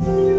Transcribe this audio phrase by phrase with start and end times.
[0.00, 0.29] Thank you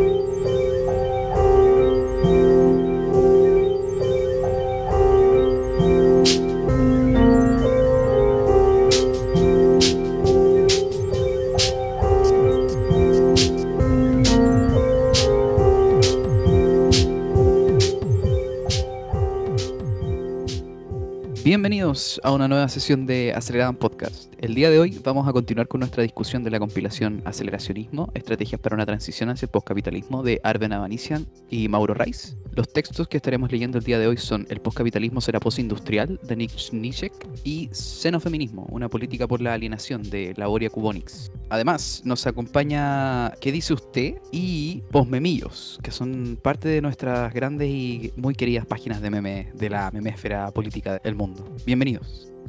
[21.91, 24.33] Bienvenidos a una nueva sesión de Aceleradan Podcast.
[24.39, 28.61] El día de hoy vamos a continuar con nuestra discusión de la compilación Aceleracionismo, Estrategias
[28.61, 32.37] para una transición hacia el postcapitalismo de Arben Avanisian y Mauro Reis.
[32.53, 36.35] Los textos que estaremos leyendo el día de hoy son El postcapitalismo será postindustrial de
[36.37, 37.13] Nick Schnischek
[37.43, 41.29] y Xenofeminismo, una política por la alienación de Laboria Cubonix.
[41.49, 44.15] Además, nos acompaña ¿Qué dice usted?
[44.31, 49.69] y Postmemillos, que son parte de nuestras grandes y muy queridas páginas de meme de
[49.69, 51.45] la memesfera política del mundo.
[51.65, 51.80] Bienvenidos.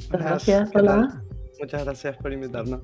[0.09, 1.23] Gracias, hola.
[1.59, 2.81] Muchas gracias por invitarnos.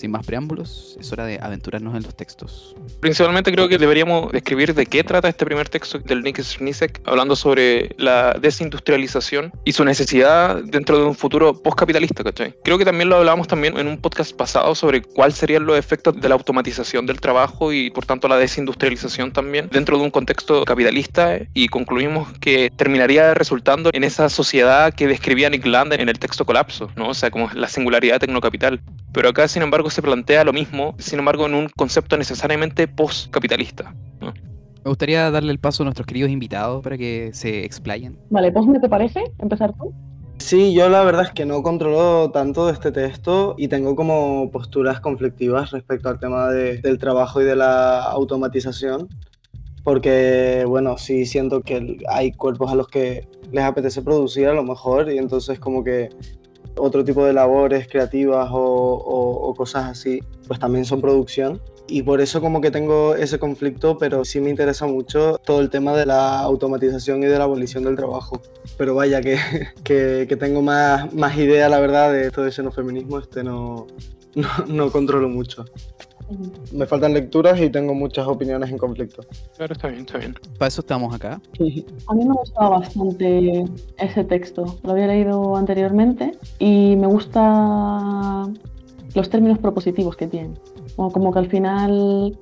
[0.00, 2.74] Sin más preámbulos, es hora de aventurarnos en los textos.
[3.00, 7.36] Principalmente creo que deberíamos describir de qué trata este primer texto del Nick Snisek, hablando
[7.36, 12.54] sobre la desindustrialización y su necesidad dentro de un futuro postcapitalista, ¿cachai?
[12.64, 16.18] Creo que también lo hablábamos también en un podcast pasado sobre cuáles serían los efectos
[16.18, 20.64] de la automatización del trabajo y por tanto la desindustrialización también dentro de un contexto
[20.64, 26.18] capitalista y concluimos que terminaría resultando en esa sociedad que describía Nick Land en el
[26.18, 27.08] texto Colapso, ¿no?
[27.08, 28.80] O sea, como la singularidad tecnocapital.
[29.12, 33.94] Pero acá, sin embargo, se plantea lo mismo, sin embargo, en un concepto necesariamente post-capitalista.
[34.20, 38.18] Me gustaría darle el paso a nuestros queridos invitados para que se explayen.
[38.30, 39.24] Vale, pues ¿me te parece?
[39.38, 39.92] ¿Empezar tú?
[40.38, 44.50] Sí, yo la verdad es que no controlo tanto de este texto y tengo como
[44.50, 49.08] posturas conflictivas respecto al tema del trabajo y de la automatización,
[49.84, 54.64] porque bueno, sí siento que hay cuerpos a los que les apetece producir a lo
[54.64, 56.08] mejor y entonces como que
[56.80, 61.60] otro tipo de labores creativas o, cosas así, pues también son producción.
[61.88, 65.70] Y por eso como que tengo ese conflicto, pero sí me interesa mucho todo el
[65.70, 68.40] tema de la automatización y de la abolición del trabajo.
[68.78, 69.38] Pero vaya, que,
[69.84, 73.88] que, tengo más, más idea, la verdad, de todo ese no feminismo, este no,
[74.34, 75.64] no, no controlo mucho.
[76.72, 79.22] Me faltan lecturas y tengo muchas opiniones en conflicto.
[79.56, 80.34] Claro, está bien, está bien.
[80.58, 81.40] Para eso estamos acá.
[82.08, 83.64] A mí me gustaba bastante
[83.98, 84.78] ese texto.
[84.82, 88.46] Lo había leído anteriormente y me gusta
[89.14, 90.54] los términos propositivos que tiene.
[90.96, 92.38] Como, como que al final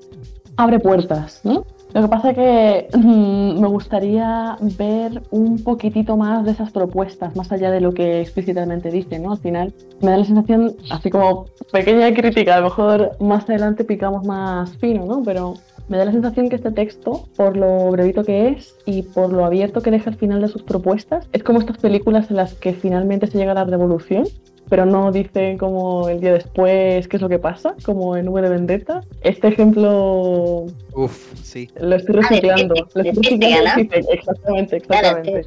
[0.57, 1.65] abre puertas, ¿no?
[1.95, 7.35] Lo que pasa es que mm, me gustaría ver un poquitito más de esas propuestas,
[7.35, 9.33] más allá de lo que explícitamente dice, ¿no?
[9.33, 13.85] Al final me da la sensación, así como pequeña crítica, a lo mejor más adelante
[13.85, 15.23] picamos más fino, ¿no?
[15.23, 15.55] Pero
[15.89, 19.47] me da la sensación que este texto, por lo brevito que es y por lo
[19.47, 22.75] abierto que deja al final de sus propuestas, es como estas películas en las que
[22.75, 24.25] finalmente se llega a la revolución
[24.69, 28.43] pero no dicen como el día después qué es lo que pasa, como en V
[28.43, 29.01] de Vendetta.
[29.23, 31.71] Este ejemplo Uf, sí.
[31.81, 32.75] Lo estoy reciclando.
[32.75, 33.95] lo estoy reciclando.
[34.11, 35.43] exactamente, exactamente.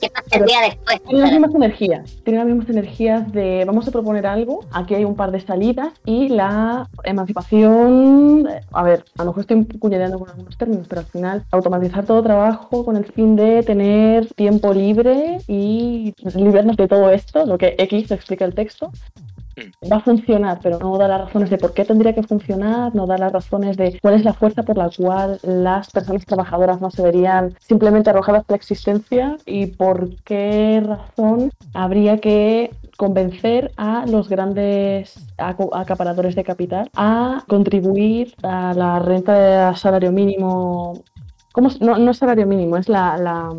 [0.00, 1.02] ¿Qué pasaría después?
[1.04, 2.16] Tiene las mismas energías.
[2.24, 5.92] Tiene las mismas energías de vamos a proponer algo, aquí hay un par de salidas
[6.04, 8.48] y la emancipación.
[8.72, 12.22] A ver, a lo mejor estoy cuñadeando con algunos términos, pero al final automatizar todo
[12.22, 17.74] trabajo con el fin de tener tiempo libre y liberarnos de todo esto, lo que
[17.78, 18.90] X explica el texto,
[19.90, 23.06] va a funcionar, pero no da las razones de por qué tendría que funcionar, no
[23.06, 26.90] da las razones de cuál es la fuerza por la cual las personas trabajadoras no
[26.90, 34.06] se verían simplemente arrojadas por la existencia y por qué razón habría que convencer a
[34.06, 39.32] los grandes acaparadores de capital a contribuir a la renta
[39.70, 41.04] de salario mínimo
[41.58, 41.70] ¿Cómo?
[41.80, 43.52] No, no es salario mínimo, es la, la,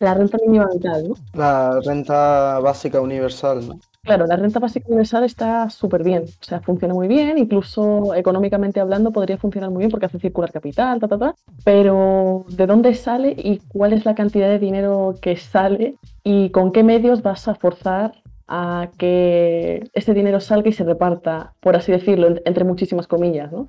[0.00, 1.14] la renta mínima vital, ¿no?
[1.34, 3.78] La renta básica universal, ¿no?
[4.02, 8.80] Claro, la renta básica universal está súper bien, o sea, funciona muy bien, incluso económicamente
[8.80, 12.92] hablando podría funcionar muy bien porque hace circular capital, ta, ta, ta, pero ¿de dónde
[12.96, 17.46] sale y cuál es la cantidad de dinero que sale y con qué medios vas
[17.46, 18.14] a forzar
[18.48, 23.68] a que ese dinero salga y se reparta, por así decirlo, entre muchísimas comillas, ¿no?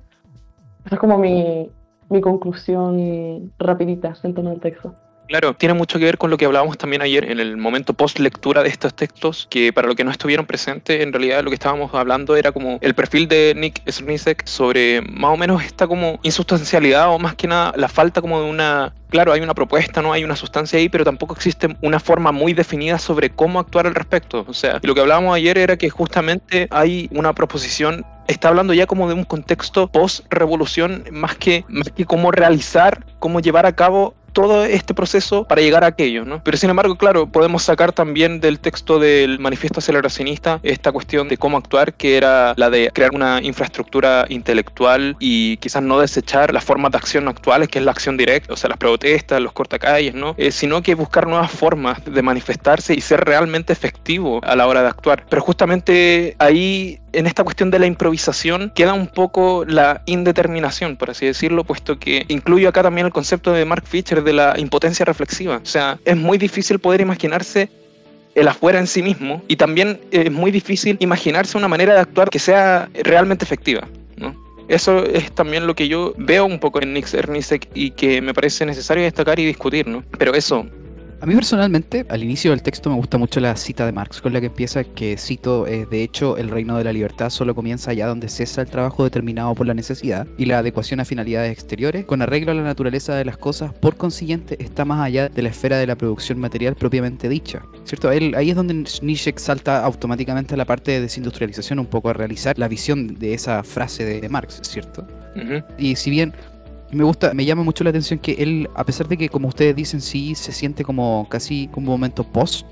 [0.84, 1.68] Esa es como mi,
[2.12, 4.94] mi conclusión rapidita en torno al texto.
[5.32, 8.18] Claro, tiene mucho que ver con lo que hablábamos también ayer en el momento post
[8.18, 11.54] lectura de estos textos, que para los que no estuvieron presentes, en realidad lo que
[11.54, 16.20] estábamos hablando era como el perfil de Nick Smisek sobre más o menos esta como
[16.22, 20.12] insustancialidad o más que nada la falta como de una claro, hay una propuesta, no
[20.12, 23.94] hay una sustancia ahí, pero tampoco existe una forma muy definida sobre cómo actuar al
[23.94, 24.44] respecto.
[24.48, 28.86] O sea, lo que hablábamos ayer era que justamente hay una proposición está hablando ya
[28.86, 34.14] como de un contexto post-revolución, más que, más que cómo realizar, cómo llevar a cabo
[34.32, 36.42] todo este proceso para llegar a aquello, ¿no?
[36.42, 41.36] Pero sin embargo, claro, podemos sacar también del texto del manifiesto aceleracionista esta cuestión de
[41.36, 46.64] cómo actuar, que era la de crear una infraestructura intelectual y quizás no desechar las
[46.64, 50.14] formas de acción actuales, que es la acción directa, o sea, las protestas, los cortacalles,
[50.14, 50.34] ¿no?
[50.38, 54.82] Eh, sino que buscar nuevas formas de manifestarse y ser realmente efectivo a la hora
[54.82, 55.24] de actuar.
[55.28, 61.10] Pero justamente ahí en esta cuestión de la improvisación queda un poco la indeterminación, por
[61.10, 65.04] así decirlo, puesto que incluyo acá también el concepto de Mark Fisher de la impotencia
[65.04, 65.60] reflexiva.
[65.62, 67.68] O sea, es muy difícil poder imaginarse
[68.34, 72.30] el afuera en sí mismo y también es muy difícil imaginarse una manera de actuar
[72.30, 73.86] que sea realmente efectiva.
[74.16, 74.34] ¿no?
[74.68, 78.32] Eso es también lo que yo veo un poco en Nix Ernisek y que me
[78.32, 80.02] parece necesario destacar y discutir, ¿no?
[80.18, 80.66] Pero eso,
[81.22, 84.32] a mí personalmente, al inicio del texto me gusta mucho la cita de Marx, con
[84.32, 87.92] la que empieza que cito, eh, de hecho, el reino de la libertad solo comienza
[87.92, 92.06] allá donde cesa el trabajo determinado por la necesidad y la adecuación a finalidades exteriores,
[92.06, 95.50] con arreglo a la naturaleza de las cosas, por consiguiente, está más allá de la
[95.50, 97.62] esfera de la producción material propiamente dicha.
[97.84, 98.08] ¿Cierto?
[98.08, 102.58] ahí es donde Nietzsche salta automáticamente a la parte de desindustrialización, un poco a realizar
[102.58, 105.06] la visión de esa frase de, Marx, ¿cierto?
[105.78, 106.34] Y si bien
[106.92, 109.74] me gusta, me llama mucho la atención que él, a pesar de que como ustedes
[109.74, 112.66] dicen, sí se siente como casi como un momento post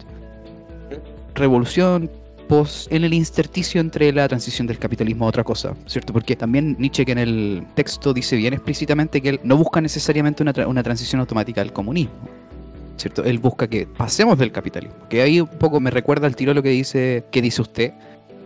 [1.34, 2.11] revolución,
[2.49, 6.12] post en el intersticio entre la transición del capitalismo a otra cosa, ¿cierto?
[6.12, 10.43] Porque también Nietzsche que en el texto dice bien explícitamente que él no busca necesariamente
[10.43, 12.12] una, una transición automática al comunismo.
[12.96, 13.25] ¿Cierto?
[13.25, 14.96] Él busca que pasemos del capitalismo.
[15.08, 17.93] Que ahí un poco me recuerda al tiro lo que dice, que dice usted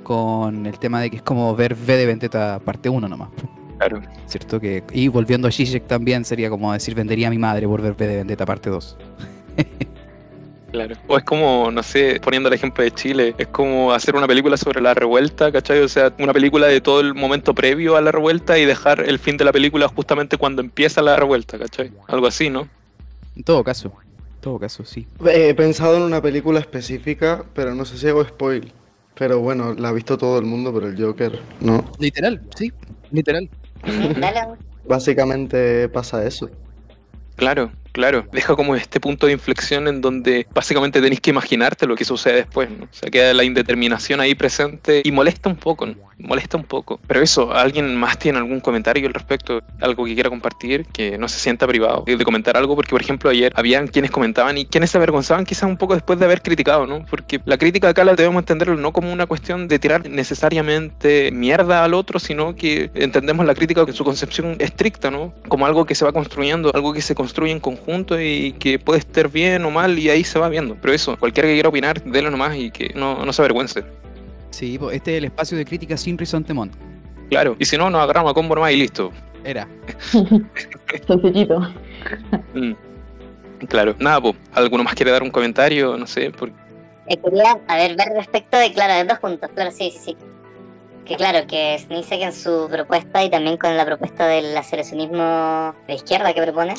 [0.04, 3.30] con el tema de que es como ver V de Vendetta parte 1 nomás.
[3.78, 4.02] Claro.
[4.26, 4.60] ¿Cierto?
[4.60, 7.96] Que, y volviendo a Zizek también sería como decir vendería a mi madre por ver
[7.96, 8.96] de Vendetta parte 2.
[10.74, 10.96] Claro.
[11.06, 14.56] O es como, no sé, poniendo el ejemplo de Chile, es como hacer una película
[14.56, 15.78] sobre la revuelta, ¿cachai?
[15.78, 19.20] O sea, una película de todo el momento previo a la revuelta y dejar el
[19.20, 21.92] fin de la película justamente cuando empieza la revuelta, ¿cachai?
[22.08, 22.66] Algo así, ¿no?
[23.36, 23.92] En todo caso,
[24.34, 25.06] en todo caso, sí.
[25.24, 28.72] He pensado en una película específica, pero no sé si hago spoil.
[29.14, 31.84] Pero bueno, la ha visto todo el mundo, pero el Joker, ¿no?
[32.00, 32.72] Literal, sí,
[33.12, 33.48] literal.
[34.86, 36.50] Básicamente pasa eso.
[37.36, 38.26] Claro, claro.
[38.32, 42.34] Deja como este punto de inflexión en donde básicamente tenéis que imaginarte lo que sucede
[42.34, 42.84] después, ¿no?
[42.84, 45.94] O sea, queda la indeterminación ahí presente y molesta un poco, ¿no?
[46.18, 47.00] Molesta un poco.
[47.06, 49.62] Pero eso, ¿alguien más tiene algún comentario al respecto?
[49.80, 50.86] ¿Algo que quiera compartir?
[50.86, 54.58] Que no se sienta privado de comentar algo, porque por ejemplo ayer habían quienes comentaban
[54.58, 57.06] y quienes se avergonzaban quizás un poco después de haber criticado, ¿no?
[57.08, 61.84] Porque la crítica acá la debemos entenderlo no como una cuestión de tirar necesariamente mierda
[61.84, 65.32] al otro, sino que entendemos la crítica en su concepción estricta, ¿no?
[65.48, 67.83] Como algo que se va construyendo, algo que se construye en conjunto
[68.20, 70.76] y que puede estar bien o mal y ahí se va viendo.
[70.80, 73.84] Pero eso, cualquiera que quiera opinar, délo nomás y que no, no se avergüence.
[74.50, 76.70] Sí, este es el espacio de crítica sin Temón.
[77.28, 79.12] Claro, y si no, nos agarramos a combo nomás y listo.
[79.44, 79.68] Era.
[81.06, 81.60] Sencillito.
[82.54, 82.72] Mm.
[83.68, 85.96] Claro, nada, pues, ¿alguno más quiere dar un comentario?
[85.96, 86.30] No sé.
[86.30, 86.50] Por...
[87.06, 90.16] Eh, quería, a ver, ver respecto de, claro, de dos puntos, claro, sí, sí, sí.
[91.04, 95.94] Que claro, que que en su propuesta y también con la propuesta del aceleracionismo de
[95.94, 96.74] izquierda que propone,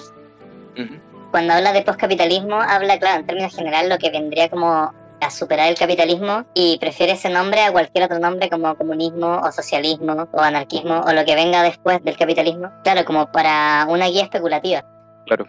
[1.32, 5.70] cuando habla de poscapitalismo, habla, claro, en términos general, lo que vendría como a superar
[5.70, 10.40] el capitalismo y prefiere ese nombre a cualquier otro nombre como comunismo o socialismo o
[10.40, 14.84] anarquismo o lo que venga después del capitalismo, claro, como para una guía especulativa.
[15.26, 15.48] Claro.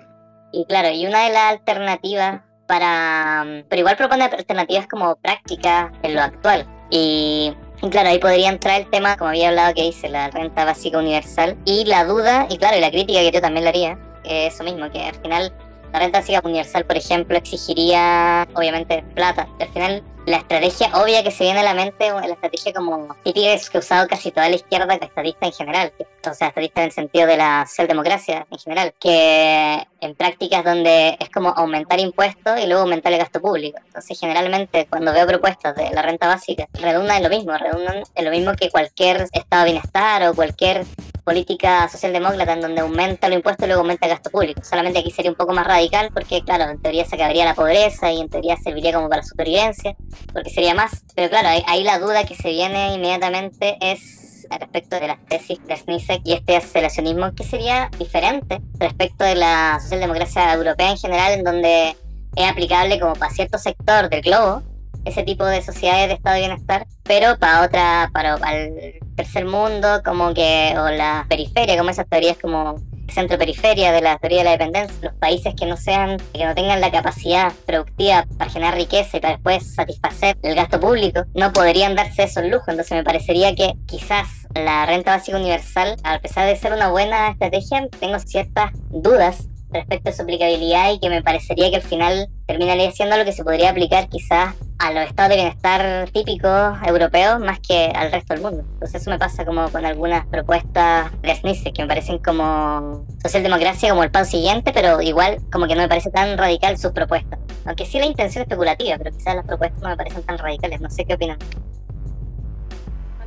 [0.52, 3.44] Y claro, y una de las alternativas para...
[3.68, 6.66] Pero igual propone alternativas como prácticas en lo actual.
[6.90, 7.52] Y
[7.82, 10.98] y claro, ahí podría entrar el tema, como había hablado que dice, la renta básica
[10.98, 11.56] universal.
[11.64, 14.64] Y la duda, y claro, y la crítica que yo también le haría, es eso
[14.64, 15.52] mismo, que al final
[15.92, 19.48] la renta básica universal, por ejemplo, exigiría, obviamente, plata.
[19.58, 23.56] Al final, la estrategia obvia que se viene a la mente, la estrategia como típica
[23.70, 25.92] que ha usado casi toda la izquierda estadista en general,
[26.28, 31.16] o sea, estadista en el sentido de la socialdemocracia en general, que en prácticas donde
[31.20, 33.78] es como aumentar impuestos y luego aumentar el gasto público.
[33.86, 38.24] Entonces, generalmente, cuando veo propuestas de la renta básica, redundan en lo mismo, redundan en
[38.24, 40.84] lo mismo que cualquier estado de bienestar o cualquier
[41.26, 44.62] política socialdemócrata en donde aumenta los impuestos y luego aumenta el gasto público.
[44.62, 48.12] Solamente aquí sería un poco más radical porque, claro, en teoría se acabaría la pobreza
[48.12, 49.96] y en teoría serviría como para la supervivencia,
[50.32, 51.04] porque sería más.
[51.16, 55.76] Pero claro, ahí, la duda que se viene inmediatamente es respecto de las tesis de
[55.76, 61.42] Snisek y este aceleracionismo que sería diferente respecto de la socialdemocracia europea en general, en
[61.42, 61.96] donde
[62.36, 64.62] es aplicable como para cierto sector del globo,
[65.06, 70.02] ese tipo de sociedades de estado de bienestar, pero para otra, para, el tercer mundo,
[70.04, 72.76] como que, o la periferia, como esas teorías como
[73.08, 76.80] centro-periferia de la teoría de la dependencia, los países que no sean, que no tengan
[76.80, 81.94] la capacidad productiva para generar riqueza y para después satisfacer el gasto público, no podrían
[81.94, 82.64] darse eso en lujo.
[82.68, 87.30] Entonces me parecería que quizás la renta básica universal, a pesar de ser una buena
[87.30, 92.28] estrategia, tengo ciertas dudas respecto a su aplicabilidad y que me parecería que al final
[92.46, 97.40] terminaría siendo lo que se podría aplicar quizás a los estados de bienestar típicos europeos
[97.40, 98.64] más que al resto del mundo.
[98.74, 103.90] Entonces eso me pasa como con algunas propuestas de SNICE que me parecen como socialdemocracia
[103.90, 107.38] como el pan siguiente, pero igual como que no me parece tan radical sus propuestas.
[107.64, 110.80] Aunque sí la intención especulativa, pero quizás las propuestas no me parecen tan radicales.
[110.80, 111.38] No sé qué opinan.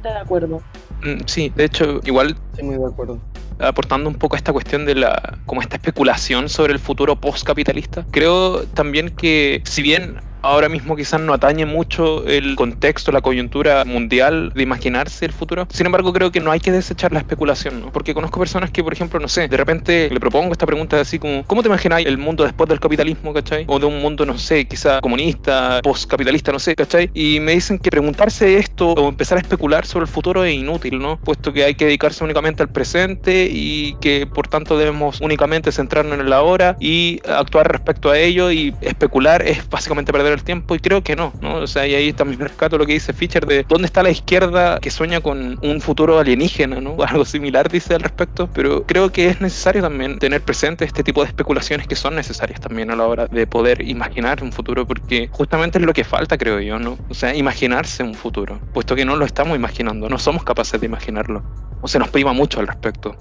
[0.02, 0.62] de acuerdo.
[1.04, 3.20] Mm, Sí, de hecho, igual Estoy muy de acuerdo.
[3.60, 8.06] aportando un poco a esta cuestión de la como esta especulación sobre el futuro postcapitalista.
[8.12, 13.86] Creo también que si bien ahora mismo quizás no atañe mucho el contexto, la coyuntura
[13.86, 17.82] mundial de imaginarse el futuro, sin embargo creo que no hay que desechar la especulación,
[17.82, 17.92] ¿no?
[17.92, 21.20] porque conozco personas que, por ejemplo, no sé, de repente le propongo esta pregunta así
[21.20, 23.66] como, ¿cómo te imagináis el mundo después del capitalismo, cachai?
[23.68, 27.10] O de un mundo, no sé, quizá comunista, postcapitalista, no sé, cachai?
[27.14, 31.00] Y me dicen que preguntarse esto o empezar a especular sobre el futuro es inútil,
[31.00, 31.18] ¿no?
[31.18, 36.20] Puesto que hay que dedicarse únicamente al presente y que por tanto debemos únicamente centrarnos
[36.20, 40.76] en el ahora y actuar respecto a ello y especular es básicamente perder el tiempo
[40.76, 41.56] y creo que no, ¿no?
[41.56, 44.80] O sea, y ahí también rescato lo que dice Fischer de dónde está la izquierda
[44.80, 46.98] que sueña con un futuro alienígena, ¿no?
[47.08, 51.22] Algo similar dice al respecto, pero creo que es necesario también tener presente este tipo
[51.22, 55.30] de especulaciones que son necesarias también a la hora de poder imaginar un futuro, porque
[55.32, 56.98] justamente es lo que falta, creo yo, ¿no?
[57.10, 60.86] O sea, imaginarse un futuro, puesto que no lo estamos imaginando, no somos capaces de
[60.86, 61.44] imaginarlo,
[61.82, 63.16] o se nos priva mucho al respecto.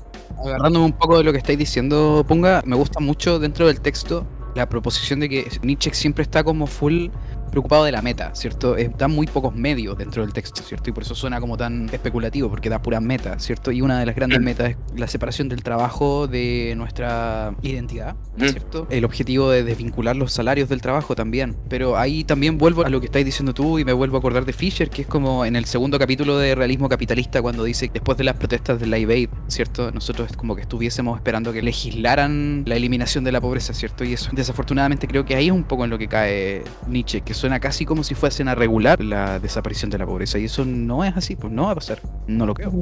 [0.45, 4.27] Agarrándome un poco de lo que estáis diciendo, Ponga, me gusta mucho dentro del texto
[4.59, 7.09] la proposición de que Nietzsche siempre está como full
[7.49, 8.76] preocupado de la meta, ¿cierto?
[8.76, 10.90] Eh, da muy pocos medios dentro del texto, ¿cierto?
[10.90, 13.71] Y por eso suena como tan especulativo, porque da puras metas, ¿cierto?
[13.73, 18.49] Y una de las grandes metas es la separación del trabajo de nuestra identidad, Mm.
[18.49, 18.87] ¿cierto?
[18.90, 21.57] El objetivo de desvincular los salarios del trabajo también.
[21.69, 24.45] Pero ahí también vuelvo a lo que estáis diciendo tú y me vuelvo a acordar
[24.45, 28.17] de Fisher, que es como en el segundo capítulo de Realismo Capitalista, cuando dice después
[28.19, 29.90] de las protestas del Live Aid, ¿cierto?
[29.90, 34.05] Nosotros es como que estuviésemos esperando que legislaran la eliminación de la pobreza, ¿cierto?
[34.05, 37.35] Y eso, desafortunadamente, creo que ahí es un poco en lo que cae Nietzsche, que
[37.38, 40.38] suena casi como si fuesen a regular la desaparición de la pobreza.
[40.38, 42.00] Y eso no es así, pues no va a pasar.
[42.26, 42.73] No lo creo.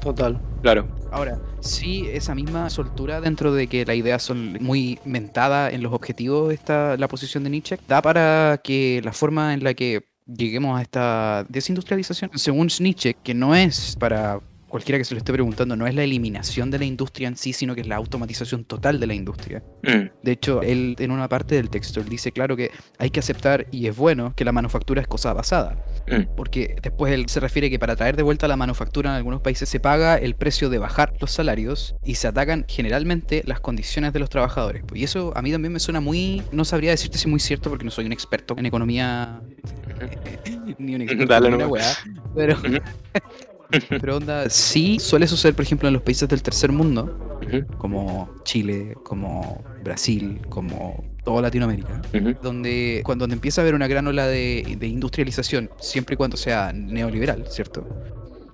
[0.00, 0.40] Total.
[0.62, 0.86] Claro.
[1.10, 5.92] Ahora, sí, esa misma soltura dentro de que la idea son muy mentada en los
[5.92, 10.78] objetivos, esta, la posición de Nietzsche, da para que la forma en la que lleguemos
[10.78, 14.40] a esta desindustrialización, según Nietzsche, que no es para
[14.76, 17.54] cualquiera que se lo esté preguntando, no es la eliminación de la industria en sí,
[17.54, 19.62] sino que es la automatización total de la industria.
[19.82, 23.20] Mm, De hecho, él en una parte del texto él dice claro que hay que
[23.20, 25.82] aceptar y es bueno que la manufactura es cosa basada.
[26.08, 29.40] mm, Porque después él se refiere que para traer de vuelta la manufactura en algunos
[29.40, 34.12] países se paga el precio de bajar los salarios y se atacan generalmente las condiciones
[34.12, 34.82] de los trabajadores.
[34.92, 37.86] Y eso a mí también me suena muy, no sabría decirte si muy cierto porque
[37.86, 39.40] no soy un experto en economía
[40.78, 41.94] ni un experto Dale en una weá,
[42.34, 42.58] pero
[44.00, 47.38] pero onda, sí suele suceder por ejemplo en los países del tercer mundo,
[47.78, 52.00] como Chile, como Brasil, como toda Latinoamérica
[52.42, 56.72] donde cuando empieza a haber una gran ola de, de industrialización, siempre y cuando sea
[56.72, 57.86] neoliberal, ¿cierto?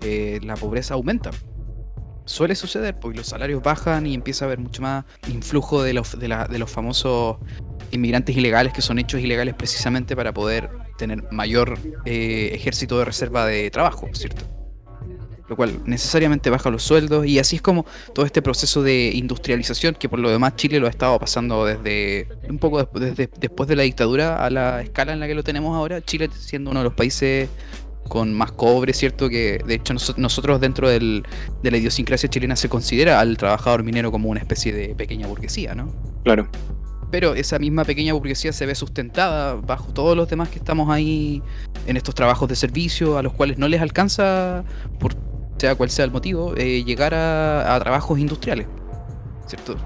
[0.02, 1.30] Eh, la pobreza aumenta.
[2.24, 6.18] Suele suceder, porque los salarios bajan y empieza a haber mucho más influjo de los,
[6.18, 7.36] de, la- de los famosos
[7.90, 13.44] inmigrantes ilegales que son hechos ilegales precisamente para poder tener mayor eh, ejército de reserva
[13.46, 14.44] de trabajo, ¿cierto?
[15.52, 19.94] Lo cual necesariamente baja los sueldos y así es como todo este proceso de industrialización
[19.94, 23.68] que por lo demás Chile lo ha estado pasando desde un poco despu- desde, después
[23.68, 26.80] de la dictadura a la escala en la que lo tenemos ahora, Chile siendo uno
[26.80, 27.50] de los países
[28.08, 29.28] con más cobre, ¿cierto?
[29.28, 31.22] Que de hecho noso- nosotros dentro del-
[31.62, 35.74] de la idiosincrasia chilena se considera al trabajador minero como una especie de pequeña burguesía,
[35.74, 35.92] ¿no?
[36.24, 36.48] Claro.
[37.10, 41.42] Pero esa misma pequeña burguesía se ve sustentada bajo todos los demás que estamos ahí
[41.86, 44.64] en estos trabajos de servicio a los cuales no les alcanza,
[44.98, 45.14] por
[45.62, 48.66] sea cual sea el motivo, eh, llegar a, trabajos industriales.
[49.46, 49.76] ¿Cierto?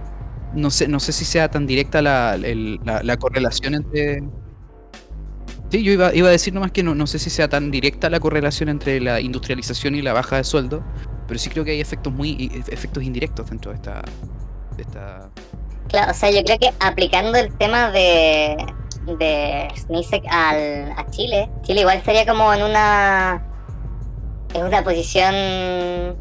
[0.54, 4.22] No sé, no sé si sea tan directa la, la- la correlación entre...
[5.70, 8.08] Sí, yo iba, iba a decir nomás que no, no sé si sea tan directa
[8.08, 10.82] la correlación entre la industrialización y la baja de sueldo,
[11.26, 14.02] pero sí creo que hay efectos muy efectos indirectos dentro de esta,
[15.88, 18.56] Claro, o sea, yo creo que aplicando el tema de,
[19.18, 23.55] de Snisek al, a Chile, Chile igual estaría como en una
[24.56, 26.18] en una posición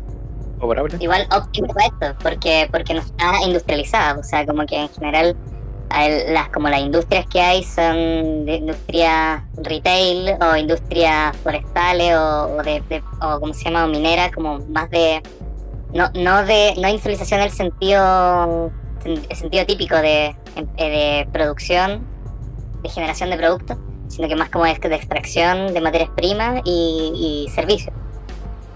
[0.99, 5.37] igual óptima para esto, porque, porque no está industrializada, o sea, como que en general
[6.27, 12.63] las como las industrias que hay son de industria retail o industrias forestales o, o
[12.63, 15.21] de, de- o como se llama o minera, como más de
[15.93, 18.73] no, no de no industrialización en el sentido
[19.05, 20.35] el sentido típico de,
[20.77, 22.07] de producción,
[22.81, 23.77] de generación de productos,
[24.07, 27.95] sino que más como es que de extracción de materias primas y, y servicios.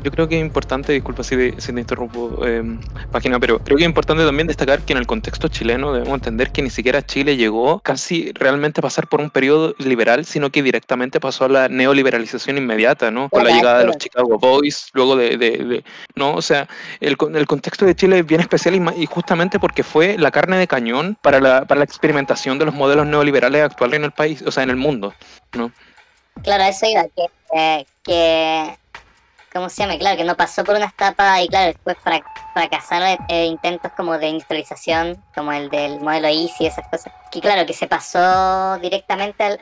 [0.02, 2.64] Yo creo que es importante, disculpa si, te, si te interrumpo, eh,
[3.12, 6.52] página, pero creo que es importante también destacar que en el contexto chileno debemos entender
[6.52, 10.64] que ni siquiera Chile llegó casi realmente a pasar por un periodo liberal, sino que
[10.64, 13.30] directamente pasó a la neoliberalización inmediata, ¿no?
[13.30, 15.84] Con la llegada de los Chicago Boys, luego de, de,
[16.16, 16.34] ¿no?
[16.34, 16.70] O sea,
[17.02, 20.58] el, el, contexto de Chile es bien especial y, y, justamente porque fue la carne
[20.58, 24.42] de cañón para la, para la experimentación de los modelos neoliberales actuales en el país,
[24.44, 25.14] o sea, en el mundo,
[25.54, 25.72] ¿no?
[26.42, 28.78] Claro, eso iba, que, eh, que
[29.54, 29.98] ¿cómo se llama?
[29.98, 31.98] Claro, que no pasó por una etapa y claro, después
[32.54, 37.14] fracasaron eh, intentos como de industrialización, como el del modelo Easy esas cosas.
[37.32, 39.58] Que claro, que se pasó directamente al,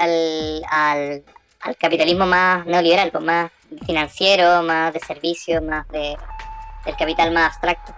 [0.69, 1.23] al,
[1.61, 3.51] al, capitalismo más neoliberal, pues más
[3.85, 6.17] financiero, más de servicio, más de
[6.85, 7.93] del capital más abstracto.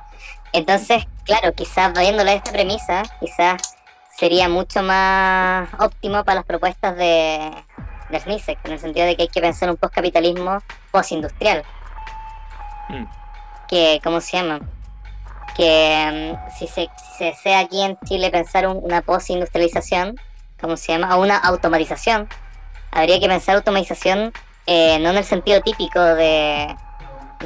[0.51, 3.77] Entonces, claro, quizás viéndole esta premisa, quizás
[4.17, 7.51] sería mucho más óptimo para las propuestas de,
[8.09, 10.59] de SNISEC, en el sentido de que hay que pensar un postcapitalismo
[10.91, 11.63] postindustrial.
[12.89, 13.05] Mm.
[13.67, 14.59] Que, ¿cómo se llama?
[15.55, 20.19] Que mm, si, se, si desea aquí en Chile pensar una postindustrialización,
[20.59, 21.15] ¿cómo se llama?
[21.15, 22.27] O una automatización,
[22.91, 24.33] habría que pensar automatización
[24.71, 26.75] eh, no en el sentido típico de,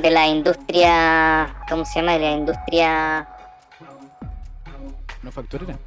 [0.02, 2.14] de la industria, ¿cómo se llama?
[2.14, 3.28] De la industria...
[5.22, 5.78] Manufacturera.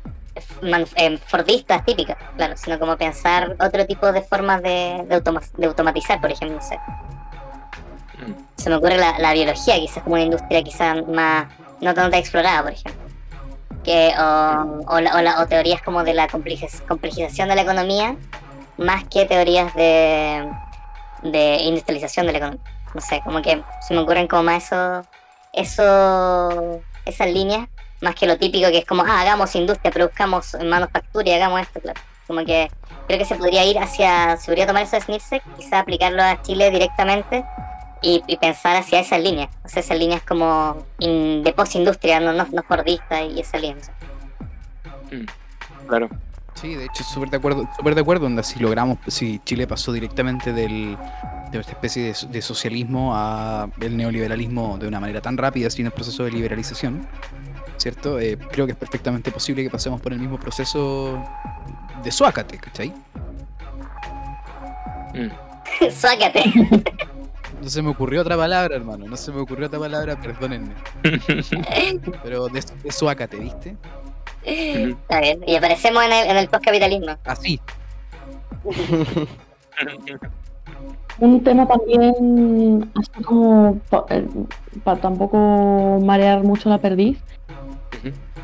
[0.63, 6.31] Eh, fordistas típicas, claro, sino como pensar otro tipo de formas de, de, automatizar, por
[6.31, 6.79] ejemplo, no sé.
[8.57, 11.47] Se me ocurre la, biología, quizás como una industria quizás más,
[11.81, 13.03] no tanto explorada, por ejemplo.
[13.85, 18.17] Que, o, o, la, o, teorías como de la complejización de la economía,
[18.79, 20.51] más que teorías de,
[21.23, 22.65] de industrialización de la economía.
[22.95, 25.07] No sé, como que se me ocurren como más eso,
[25.53, 27.69] eso esas líneas
[28.01, 31.81] más que lo típico que es como, ah, hagamos industria, produzcamos manufactura y hagamos esto,
[31.81, 32.01] claro.
[32.27, 32.69] Como que
[33.07, 36.43] creo que se podría ir hacia, se podría tomar eso de SNIRSEC, quizá aplicarlo a
[36.43, 37.45] Chile directamente
[38.03, 42.63] y, pensar hacia esas líneas, o sea, esas líneas como de post-industria, no, no, no
[42.63, 43.83] fordista y esa línea.
[45.11, 46.09] Mm, claro.
[46.55, 49.93] Sí, de hecho, súper de acuerdo, súper de acuerdo, onda, si logramos, si Chile pasó
[49.93, 50.97] directamente del,
[51.51, 55.87] de esta especie de, de socialismo a el neoliberalismo de una manera tan rápida sin
[55.87, 57.07] el proceso de liberalización,
[57.77, 58.19] ¿cierto?
[58.19, 61.23] Eh, creo que es perfectamente posible que pasemos por el mismo proceso
[62.03, 62.93] de Suácate, ¿cachai?
[65.15, 65.91] Mm.
[65.91, 66.45] Suácate.
[67.63, 69.07] No se me ocurrió otra palabra, hermano.
[69.07, 70.75] No se me ocurrió otra palabra, perdónenme.
[72.23, 73.77] Pero de, de Suácate, ¿viste?
[74.43, 75.41] Está bien.
[75.47, 77.17] Y aparecemos en el, en el postcapitalismo.
[77.25, 77.61] Así.
[81.19, 84.27] Un tema también, así como eh,
[84.85, 87.19] para tampoco marear mucho la perdiz,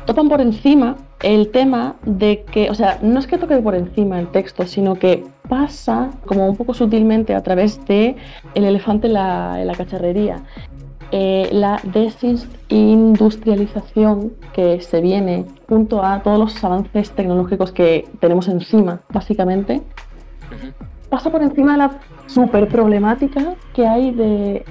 [0.05, 4.19] topan por encima el tema de que, o sea, no es que toque por encima
[4.19, 8.15] el texto, sino que pasa como un poco sutilmente a través de
[8.55, 10.37] el elefante en la, cacharrería.
[11.11, 19.01] Eh, la desindustrialización que se viene junto a todos los avances tecnológicos que tenemos encima,
[19.09, 19.83] básicamente,
[21.09, 21.91] pasa por encima de la
[22.25, 24.65] super problemática que hay de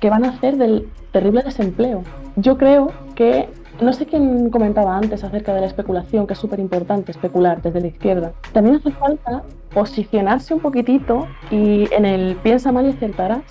[0.00, 2.02] que van a hacer del terrible desempleo.
[2.36, 3.48] Yo creo que
[3.80, 7.80] no sé quién comentaba antes acerca de la especulación, que es súper importante especular desde
[7.80, 8.32] la izquierda.
[8.52, 13.42] También hace falta posicionarse un poquitito y en el piensa mal y acertarás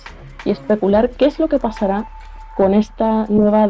[0.44, 2.08] y especular qué es lo que pasará
[2.56, 3.68] con esta nueva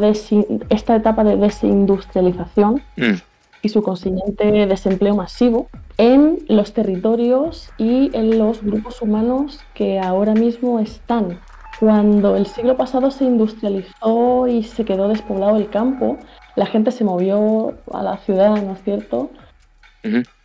[0.69, 3.13] esta etapa de desindustrialización mm.
[3.61, 10.33] y su consiguiente desempleo masivo en los territorios y en los grupos humanos que ahora
[10.33, 11.39] mismo están.
[11.79, 16.17] Cuando el siglo pasado se industrializó y se quedó despoblado el campo,
[16.55, 19.29] la gente se movió a la ciudad, ¿no es cierto?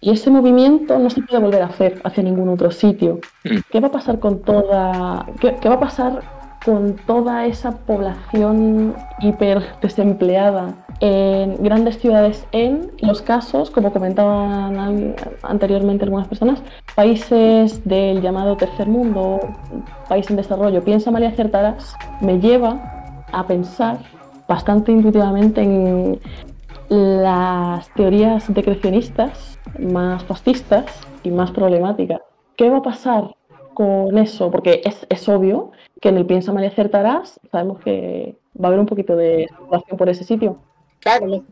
[0.00, 3.20] Y ese movimiento no se puede volver a hacer hacia ningún otro sitio.
[3.44, 3.58] Mm.
[3.70, 6.22] ¿Qué va a pasar con toda, qué, va a pasar
[6.64, 16.04] con toda esa población hiper desempleada en grandes ciudades en los casos, como comentaban anteriormente
[16.04, 16.62] algunas personas,
[16.94, 19.40] países del llamado tercer mundo,
[20.08, 20.82] país en desarrollo?
[20.82, 23.98] Piensa mal y acertarás, me lleva a pensar
[24.50, 26.18] bastante intuitivamente en
[26.88, 30.86] las teorías decrecionistas más fascistas
[31.22, 32.20] y más problemáticas.
[32.56, 33.36] ¿Qué va a pasar
[33.74, 34.50] con eso?
[34.50, 38.80] Porque es, es obvio que en el Piensa María acertarás, sabemos que va a haber
[38.80, 40.56] un poquito de especulación por ese sitio.
[40.98, 41.44] Claro.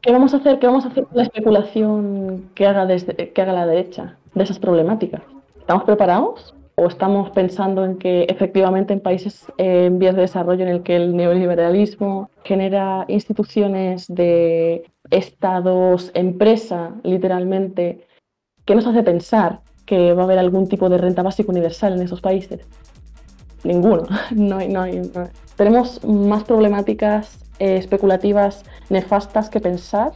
[0.00, 0.58] ¿Qué vamos a hacer?
[0.58, 4.42] ¿Qué vamos a hacer con la especulación que haga, desde, que haga la derecha de
[4.42, 5.22] esas problemáticas?
[5.56, 6.52] ¿Estamos preparados?
[6.80, 10.96] O estamos pensando en que efectivamente en países en vías de desarrollo en el que
[10.96, 18.06] el neoliberalismo genera instituciones de estados, empresa, literalmente,
[18.64, 22.00] que nos hace pensar que va a haber algún tipo de renta básica universal en
[22.00, 22.66] esos países.
[23.62, 24.04] Ninguno.
[24.30, 25.02] No hay, no hay,
[25.56, 30.12] tenemos más problemáticas eh, especulativas nefastas que pensar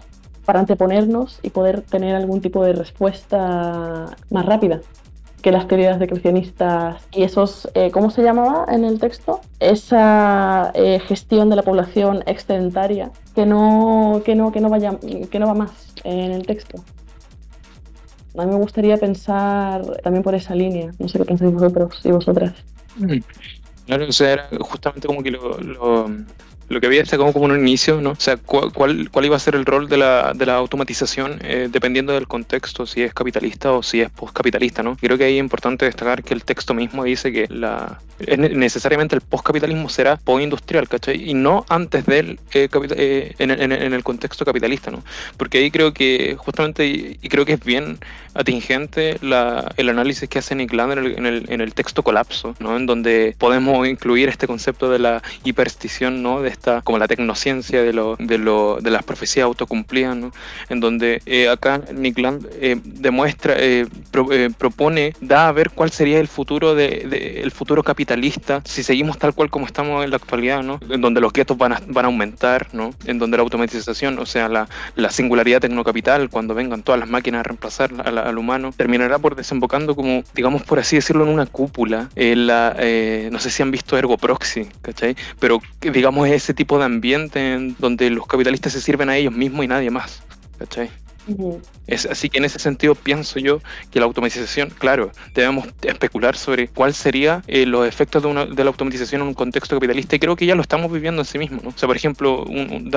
[0.46, 4.80] para anteponernos y poder tener algún tipo de respuesta más rápida
[5.44, 9.42] que las teorías decrecionistas y esos, eh, ¿cómo se llamaba en el texto?
[9.60, 14.98] Esa eh, gestión de la población excedentaria que no, que no, que no vaya,
[15.30, 16.82] que no va más en el texto.
[18.38, 20.92] A mí me gustaría pensar también por esa línea.
[20.98, 22.54] No sé qué pensáis vosotros y vosotras.
[22.96, 23.18] Mm.
[23.84, 26.06] Claro, o sea, era justamente como que lo, lo
[26.68, 28.10] que había destacado como un inicio, ¿no?
[28.10, 31.68] O sea, cuál, cuál iba a ser el rol de la, de la automatización eh,
[31.70, 34.96] dependiendo del contexto, si es capitalista o si es postcapitalista, ¿no?
[34.96, 39.20] Creo que ahí es importante destacar que el texto mismo dice que la, necesariamente el
[39.20, 41.30] postcapitalismo será postindustrial, ¿cachai?
[41.30, 45.02] Y no antes del eh, eh, en, en, en, el contexto capitalista, ¿no?
[45.36, 47.98] Porque ahí creo que justamente, y, creo que es bien
[48.34, 52.76] atingente la, el análisis que hace Nick Land en el, en el, texto Colapso, ¿no?
[52.76, 56.40] En donde podemos incluir este concepto de la hiperstición, ¿no?
[56.40, 56.50] De
[56.82, 60.32] como la tecnociencia de, lo, de, lo, de las profecías autocumplidas, ¿no?
[60.68, 63.86] en donde eh, acá Nick Land eh, demuestra, eh,
[64.56, 69.34] propone, da a ver cuál sería el futuro, de, el futuro capitalista si seguimos tal
[69.34, 70.80] cual como estamos en la actualidad, ¿no?
[70.88, 72.90] en donde los guetos van a, van a aumentar, ¿no?
[73.04, 77.40] en donde la automatización, o sea, la, la singularidad tecnocapital, cuando vengan todas las máquinas
[77.40, 82.08] a reemplazar al, humano, terminará por desembocando como, digamos por así decirlo, en una cúpula.
[82.16, 82.74] la,
[83.30, 85.16] no sé si han visto Ergo Proxy, ¿cachai?
[85.38, 89.32] Pero digamos es ese tipo de ambiente en donde los capitalistas se sirven a ellos
[89.32, 90.22] mismos y nadie más.
[90.58, 90.90] ¿Cachai?
[91.86, 93.60] Es, así que en ese sentido pienso yo
[93.90, 98.64] que la automatización, claro, debemos especular sobre cuál sería eh, los efectos de, una, de,
[98.64, 101.38] la automatización en un contexto capitalista y creo que ya lo estamos viviendo en sí
[101.38, 101.60] mismo.
[101.62, 101.70] ¿no?
[101.70, 102.44] O sea, por ejemplo,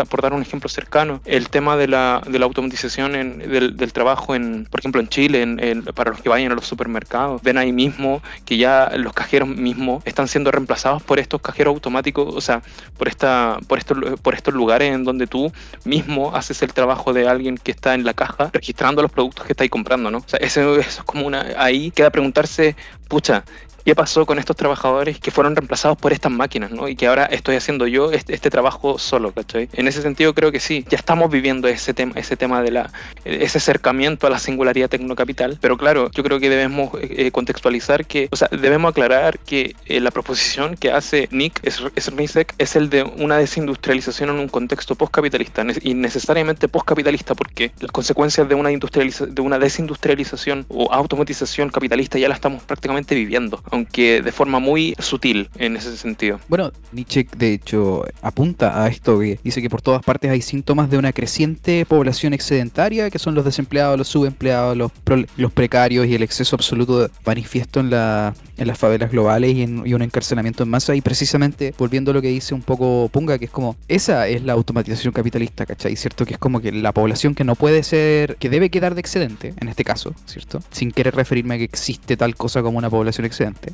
[0.10, 3.94] por dar un ejemplo cercano, el tema de la, de la automatización en, del, del,
[3.94, 7.58] trabajo, en, por ejemplo, en Chile, en, para los que vayan a los supermercados, ven
[7.58, 12.42] ahí mismo que ya los cajeros mismos están siendo reemplazados por estos cajeros automáticos, o
[12.42, 12.62] sea,
[12.98, 15.52] por, esta, por, estos, por estos lugares en donde tú
[15.84, 19.54] mismo haces el trabajo de alguien que está en la caja registrando los productos que
[19.54, 20.18] estáis comprando, ¿no?
[20.18, 21.46] O sea, eso, eso es como una...
[21.58, 22.76] Ahí queda preguntarse,
[23.08, 23.46] pucha,
[23.88, 26.90] qué pasó con estos trabajadores que fueron reemplazados por estas máquinas, ¿no?
[26.90, 29.70] Y que ahora estoy haciendo yo este, este, trabajo solo, ¿cachai?
[29.72, 32.92] En ese sentido creo que sí, ya estamos viviendo ese tema, ese tema de la,
[33.24, 38.28] ese acercamiento a la singularidad tecnocapital, pero claro, yo creo que debemos eh, contextualizar que,
[38.30, 41.62] o sea, debemos aclarar que eh, la proposición que hace Nick
[41.98, 47.94] Srnicek es el de una desindustrialización en un contexto postcapitalista y necesariamente postcapitalista porque las
[47.94, 54.22] consecuencias de una, de una desindustrialización o automatización capitalista ya la estamos prácticamente viviendo aunque
[54.24, 56.40] de forma muy sutil en ese sentido.
[56.48, 60.90] Bueno, Nietzsche de hecho apunta a esto que dice que por todas partes hay síntomas
[60.90, 64.92] de una creciente población excedentaria, que son los desempleados, los subempleados, los,
[65.38, 69.94] los precarios y el exceso absoluto manifiesto en, la, en las favelas globales y, en,
[69.94, 70.96] un encarcelamiento en masa.
[70.96, 74.44] Y precisamente volviendo a lo que dice un poco Punga, que es como, esa es
[74.44, 75.96] la automatización capitalista, ¿cachai?
[75.96, 76.26] ¿Cierto?
[76.26, 79.54] Que es como que la población que no puede ser, que debe quedar de excedente,
[79.60, 80.62] en este caso, ¿cierto?
[80.72, 83.67] Sin querer referirme a que existe tal cosa como una población excedente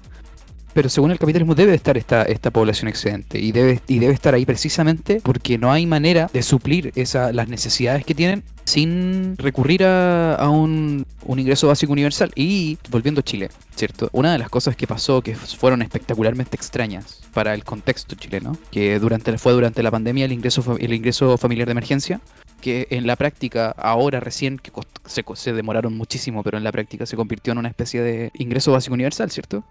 [0.74, 4.34] pero según el capitalismo debe estar esta, esta población excedente y debe, y debe estar
[4.34, 9.84] ahí precisamente porque no hay manera de suplir esa, las necesidades que tienen sin recurrir
[9.84, 12.32] a, un, ingreso básico universal.
[12.36, 14.10] Y volviendo a Chile, ¿cierto?
[14.14, 19.00] Una de las cosas que pasó que fueron espectacularmente extrañas para el contexto chileno, que
[19.00, 22.22] durante, fue durante la pandemia el ingreso, el ingreso familiar de emergencia,
[22.62, 24.62] que en la práctica, ahora recién,
[25.06, 28.72] se, se demoraron muchísimo, pero en la práctica se convirtió en una especie de ingreso
[28.72, 29.64] básico universal, ¿cierto?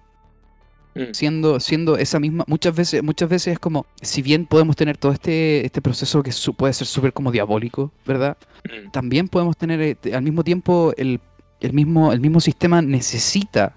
[0.94, 1.12] Mm.
[1.12, 5.12] Siendo, siendo esa misma, muchas veces, muchas veces es como, si bien podemos tener todo
[5.12, 8.37] este, este proceso que puede ser súper como diabólico, ¿verdad?
[8.64, 8.90] Mm.
[8.90, 11.20] También podemos tener eh, al mismo tiempo el,
[11.61, 13.74] el, mismo, el mismo sistema necesita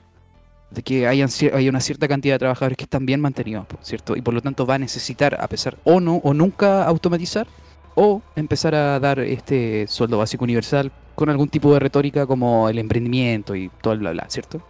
[0.71, 1.25] de que haya
[1.69, 4.17] una cierta cantidad de trabajadores que están bien mantenidos, ¿cierto?
[4.17, 7.47] Y por lo tanto va a necesitar, a pesar o no, o nunca automatizar,
[7.95, 12.77] o empezar a dar este sueldo básico universal con algún tipo de retórica como el
[12.77, 14.61] emprendimiento y todo el bla bla, ¿cierto?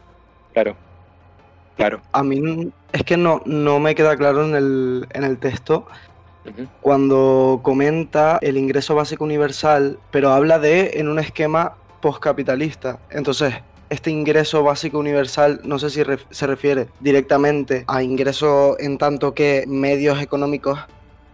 [0.54, 0.76] Claro.
[1.76, 2.02] Claro.
[2.12, 5.86] A mí es que no, no me queda claro en el, en el texto
[6.82, 13.00] cuando comenta el ingreso básico universal, pero habla de en un esquema postcapitalista.
[13.10, 13.56] Entonces,
[13.90, 19.66] este ingreso básico universal no sé si se refiere directamente a ingreso en tanto que
[19.68, 20.80] medios económicos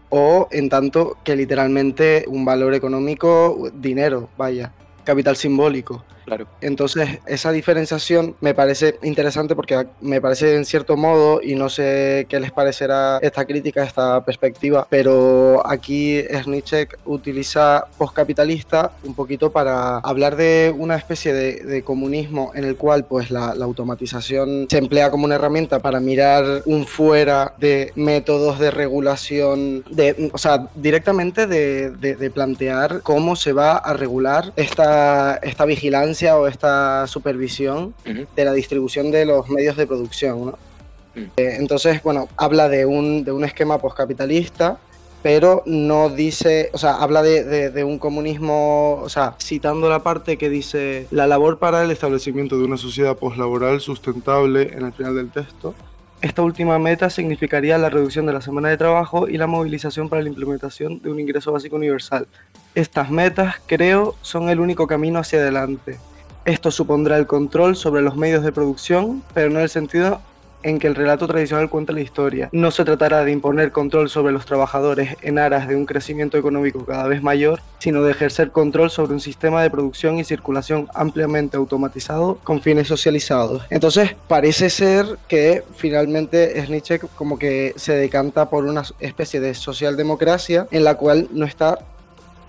[0.09, 4.73] o en tanto que literalmente un valor económico, dinero, vaya,
[5.03, 6.03] capital simbólico.
[6.31, 6.47] Claro.
[6.61, 12.25] Entonces, esa diferenciación me parece interesante porque me parece en cierto modo, y no sé
[12.29, 19.97] qué les parecerá esta crítica, esta perspectiva, pero aquí Snichek utiliza postcapitalista un poquito para
[19.97, 24.77] hablar de una especie de, de comunismo en el cual pues la, la, automatización se
[24.77, 30.69] emplea como una herramienta para mirar un fuera de métodos de regulación, de, o sea,
[30.75, 37.07] directamente de, de, de plantear cómo se va a regular esta, esta vigilancia o esta
[37.07, 38.27] supervisión uh -huh.
[38.35, 40.45] de la distribución de los medios de producción.
[40.45, 40.51] ¿no?
[40.51, 41.29] Uh -huh.
[41.37, 44.77] eh, entonces, bueno, habla de un, de un esquema postcapitalista,
[45.23, 49.99] pero no dice, o sea, habla de, de, de, un comunismo, o sea, citando la
[49.99, 54.93] parte que dice la labor para el establecimiento de una sociedad poslaboral sustentable en el
[54.93, 55.75] final del texto.
[56.21, 60.21] Esta última meta significaría la reducción de la semana de trabajo y la movilización para
[60.21, 62.27] la implementación de un ingreso básico universal.
[62.75, 65.97] Estas metas, creo, son el único camino hacia adelante.
[66.45, 70.21] Esto supondrá el control sobre los medios de producción, pero no en el sentido
[70.63, 72.49] en que el relato tradicional cuenta la historia.
[72.51, 76.85] No se tratará de imponer control sobre los trabajadores en aras de un crecimiento económico
[76.85, 81.57] cada vez mayor, sino de ejercer control sobre un sistema de producción y circulación ampliamente
[81.57, 83.63] automatizado con fines socializados.
[83.69, 90.67] Entonces, parece ser que finalmente Nietzsche como que se decanta por una especie de socialdemocracia
[90.71, 91.79] en la cual no está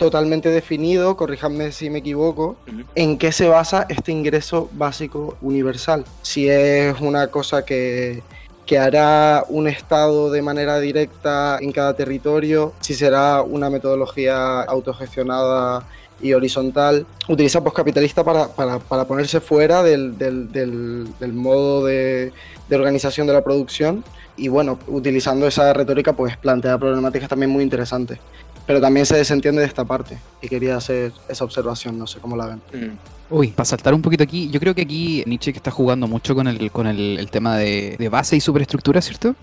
[0.03, 2.85] totalmente definido, corríjanme si me equivoco, uh -huh.
[2.97, 6.05] en qué se basa este ingreso básico universal.
[6.23, 8.21] Si es una cosa que,
[8.67, 15.87] que hará un Estado de manera directa en cada territorio, si será una metodología autogestionada
[16.21, 22.33] y horizontal, utiliza postcapitalista para, para, para ponerse fuera del, del, del, del modo de,
[22.69, 24.03] de organización de la producción
[24.37, 28.19] y bueno, utilizando esa retórica pues plantea problemáticas también muy interesantes
[28.66, 32.37] pero también se desentiende de esta parte y quería hacer esa observación, no sé cómo
[32.37, 32.61] la ven.
[32.72, 32.96] Mm.
[33.31, 36.46] Uy, para saltar un poquito aquí, yo creo que aquí Nietzsche está jugando mucho con
[36.46, 39.35] el, con el, el tema de, de, base y superestructura, ¿cierto?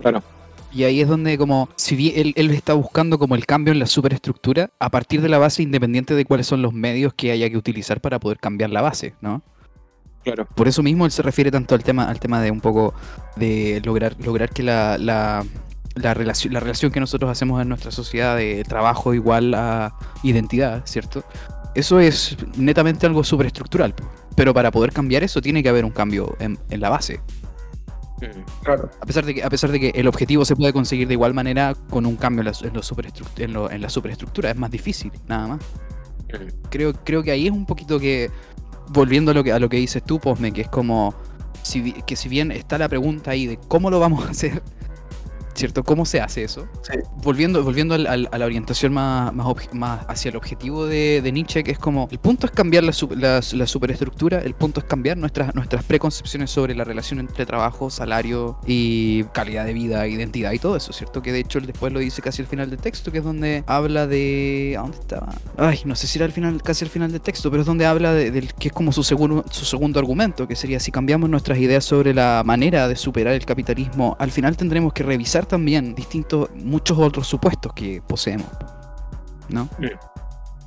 [0.00, 0.22] Claro.
[0.72, 3.78] Y ahí es donde como, si bien él, él, está buscando como el cambio en
[3.78, 7.48] la superestructura a partir de la base independiente de cuáles son los medios que haya
[7.50, 9.42] que utilizar para poder cambiar la base, ¿no?
[10.24, 10.46] Claro.
[10.54, 12.94] Por eso mismo él se refiere tanto al tema, al tema de un poco
[13.36, 15.44] de lograr, lograr que la, la
[15.94, 20.82] la relación, la relación que nosotros hacemos en nuestra sociedad de trabajo igual a identidad,
[20.86, 21.24] ¿cierto?
[21.74, 23.94] Eso es netamente algo superestructural,
[24.36, 27.20] pero para poder cambiar eso tiene que haber un cambio en, en la base.
[28.62, 28.90] Claro.
[29.00, 31.34] A pesar, de que, a pesar de que el objetivo se puede conseguir de igual
[31.34, 32.80] manera con un cambio en la, en lo
[33.36, 35.60] en, lo, en la superestructura, es más difícil, nada más.
[36.70, 38.30] Creo, creo que ahí es un poquito que,
[38.88, 41.14] volviendo a lo que, a lo que dices tú, Posme, que es como,
[41.62, 44.62] si, que si bien está la pregunta ahí de cómo lo vamos a hacer,
[45.54, 45.84] ¿cierto?
[45.84, 46.66] ¿Cómo se hace eso?
[46.82, 46.98] Sí.
[47.22, 51.32] Volviendo, volviendo al, al, a la orientación más, más, más, hacia el objetivo de, de,
[51.32, 54.86] Nietzsche, que es como, el punto es cambiar la, la, la, superestructura, el punto es
[54.86, 60.52] cambiar nuestras, nuestras preconcepciones sobre la relación entre trabajo, salario y calidad de vida, identidad
[60.52, 61.22] y todo eso, ¿cierto?
[61.22, 64.06] Que de hecho después lo dice casi al final del texto, que es donde habla
[64.06, 64.76] de...
[64.78, 65.34] ¿A dónde estaba?
[65.56, 67.86] Ay, no sé si era al final, casi al final del texto, pero es donde
[67.86, 71.30] habla de, de que es como su segundo, su segundo argumento, que sería si cambiamos
[71.30, 75.94] nuestras ideas sobre la manera de superar el capitalismo, al final tendremos que revisar también
[75.94, 78.48] distintos, muchos otros supuestos que poseemos.
[79.48, 79.64] ¿No?
[79.78, 80.13] Mm.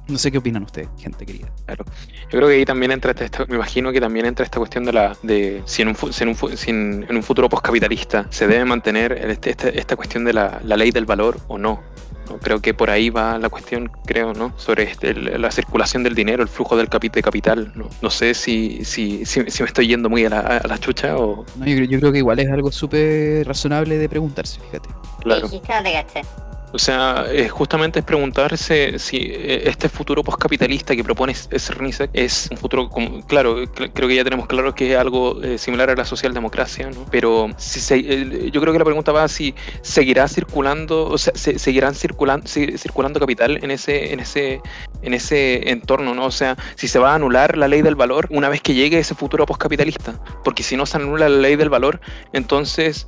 [0.07, 1.49] No sé qué opinan ustedes, gente querida.
[1.65, 1.85] Claro.
[2.23, 4.93] Yo creo que ahí también entra, esta, me imagino que también entra esta cuestión de
[4.93, 8.63] la de si en un, si en un, si en un futuro postcapitalista se debe
[8.65, 11.81] mantener este, esta, esta cuestión de la, la, ley del valor o no.
[12.29, 12.37] ¿no?
[12.37, 14.53] Creo que por ahí va la cuestión, creo, ¿no?
[14.57, 17.71] Sobre este, la circulación del dinero, el flujo del capi de capital.
[17.75, 20.77] No, no sé si, si, si, si, me estoy yendo muy a la, a la
[20.77, 21.45] chucha o...
[21.57, 24.89] No, yo, yo, creo que igual es algo súper razonable de preguntarse, fíjate.
[25.21, 25.47] Claro.
[25.47, 26.46] Sí, no te caché.
[26.73, 32.49] O sea, eh, justamente es preguntarse si eh, este futuro postcapitalista que propone Cernisek es
[32.51, 32.89] un futuro,
[33.25, 36.89] claro, cl creo que ya tenemos claro que es algo eh, similar a la socialdemocracia,
[36.89, 37.05] ¿no?
[37.09, 41.57] Pero si se, yo creo que la pregunta va si seguirá circulando, o sea, se,
[41.57, 44.61] seguirán circulando, circulando capital en ese, en ese,
[45.01, 46.25] en ese entorno, ¿no?
[46.25, 48.99] O sea, si se va a anular la ley del valor una vez que llegue
[48.99, 52.01] ese futuro postcapitalista, porque si no se anula la ley del valor,
[52.33, 53.07] entonces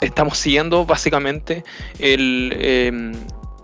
[0.00, 1.64] estamos siguiendo básicamente
[1.98, 2.52] el...
[2.56, 3.12] Eh,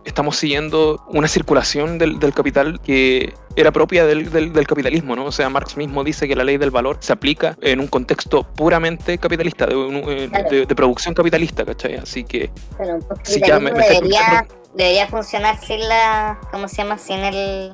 [0.05, 5.27] estamos siguiendo una circulación del, del capital que era propia del, del, del, capitalismo, ¿no?
[5.27, 8.43] O sea, Marx mismo dice que la ley del valor se aplica en un contexto
[8.43, 10.51] puramente capitalista, de, claro.
[10.51, 11.97] de, de producción capitalista, ¿cachai?
[11.97, 12.51] Así que...
[12.77, 16.39] Claro, sí, ya me, me debería, debería funcionar sin la...
[16.51, 16.99] ¿Cómo se llama?
[16.99, 17.73] Sin el...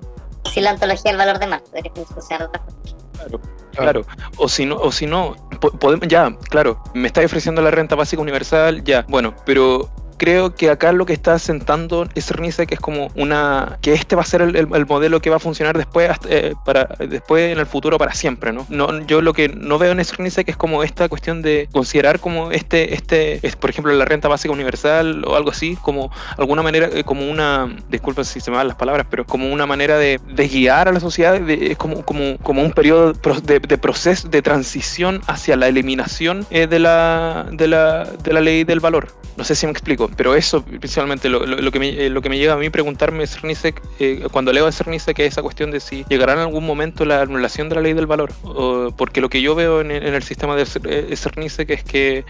[0.53, 3.00] Sin la ontología del valor de Marx, debería funcionar de otra forma.
[3.21, 3.41] Claro,
[3.73, 4.07] claro.
[4.37, 5.37] O si no, o si no,
[5.79, 9.89] podemos, ya, claro, me está ofreciendo la renta básica universal, ya, bueno, pero
[10.21, 14.21] creo que acá lo que está sentando Cernice que es como una que este va
[14.23, 17.59] a ser el, el- el modelo que va a funcionar después eh, para después en
[17.59, 18.67] el futuro para siempre, ¿no?
[18.69, 22.21] no yo lo que no veo en Cernice que es como esta cuestión de considerar
[22.21, 26.61] como este este es, por ejemplo la renta básica universal o algo así como alguna
[26.63, 29.97] manera eh, como una disculpen si se me van las palabras pero como una manera
[29.97, 30.21] de,
[30.53, 34.43] guiar a la sociedad de- es como como como un periodo de, de proceso de
[34.43, 39.45] transición hacia la eliminación eh, de la de la de la ley del valor no
[39.45, 42.29] sé si me explico, pero eso principalmente lo, lo- lo que, me, eh, lo que
[42.29, 45.81] me llega a mí preguntarme Cernisek, eh, cuando leo a Cernisek es esa cuestión de
[45.81, 48.33] si llegará en algún momento la anulación de la ley del valor.
[48.43, 51.85] O- porque lo que yo veo en, el- en el sistema de eh, Cernisek es
[51.85, 52.25] que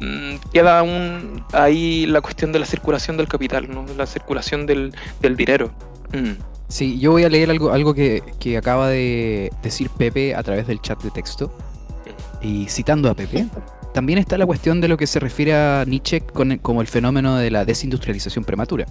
[0.00, 3.84] mm, queda aún ahí la cuestión de la circulación del capital, ¿no?
[3.96, 5.70] la circulación del, del dinero.
[6.12, 6.32] Mm.
[6.68, 10.66] Sí, yo voy a leer algo, algo que, que acaba de decir Pepe a través
[10.66, 11.52] del chat de texto.
[12.42, 13.46] Y citando a Pepe,
[13.96, 16.86] también está la cuestión de lo que se refiere a Nietzsche con el- como el
[16.86, 18.84] fenómeno de la desindustrialización prematura.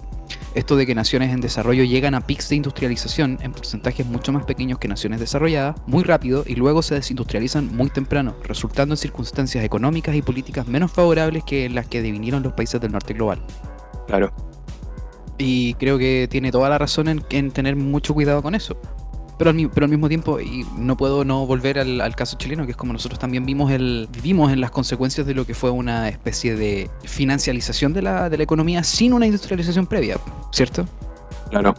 [0.56, 4.44] Esto de que naciones en desarrollo llegan a pics de industrialización en porcentajes mucho más
[4.46, 9.62] pequeños que naciones desarrolladas, muy rápido, y luego se desindustrializan muy temprano, resultando en circunstancias
[9.62, 13.40] económicas y políticas menos favorables que las que devinieron los países del norte global.
[14.08, 14.32] Claro.
[15.38, 18.76] Y creo que tiene toda la razón en, en tener mucho cuidado con eso.
[19.38, 22.36] Pero al, mi- pero al mismo tiempo, y no puedo no volver al, al caso
[22.38, 25.54] chileno, que es como nosotros también vimos el, vivimos en las consecuencias de lo que
[25.54, 30.16] fue una especie de financialización de la, de la economía sin una industrialización previa,
[30.52, 30.86] ¿cierto?
[31.50, 31.74] Claro.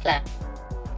[0.00, 0.24] Claro.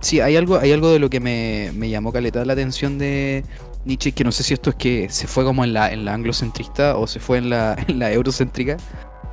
[0.01, 3.45] Sí, hay algo, hay algo de lo que me, me llamó caleta la atención de
[3.85, 6.15] Nietzsche, que no sé si esto es que se fue como en la, en la
[6.15, 8.77] anglocentrista o se fue en la, en la eurocéntrica,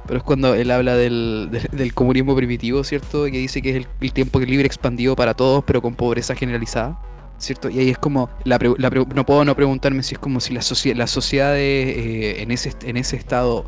[0.08, 3.26] pero es cuando él habla del, del, del comunismo primitivo, ¿cierto?
[3.26, 7.00] Que dice que es el, el tiempo libre expandido para todos, pero con pobreza generalizada.
[7.38, 7.72] ¿Cierto?
[7.72, 10.40] Y ahí es como, la pre- la pre- no puedo no preguntarme si es como
[10.40, 13.66] si las socie- las sociedades eh, en, ese, en ese estado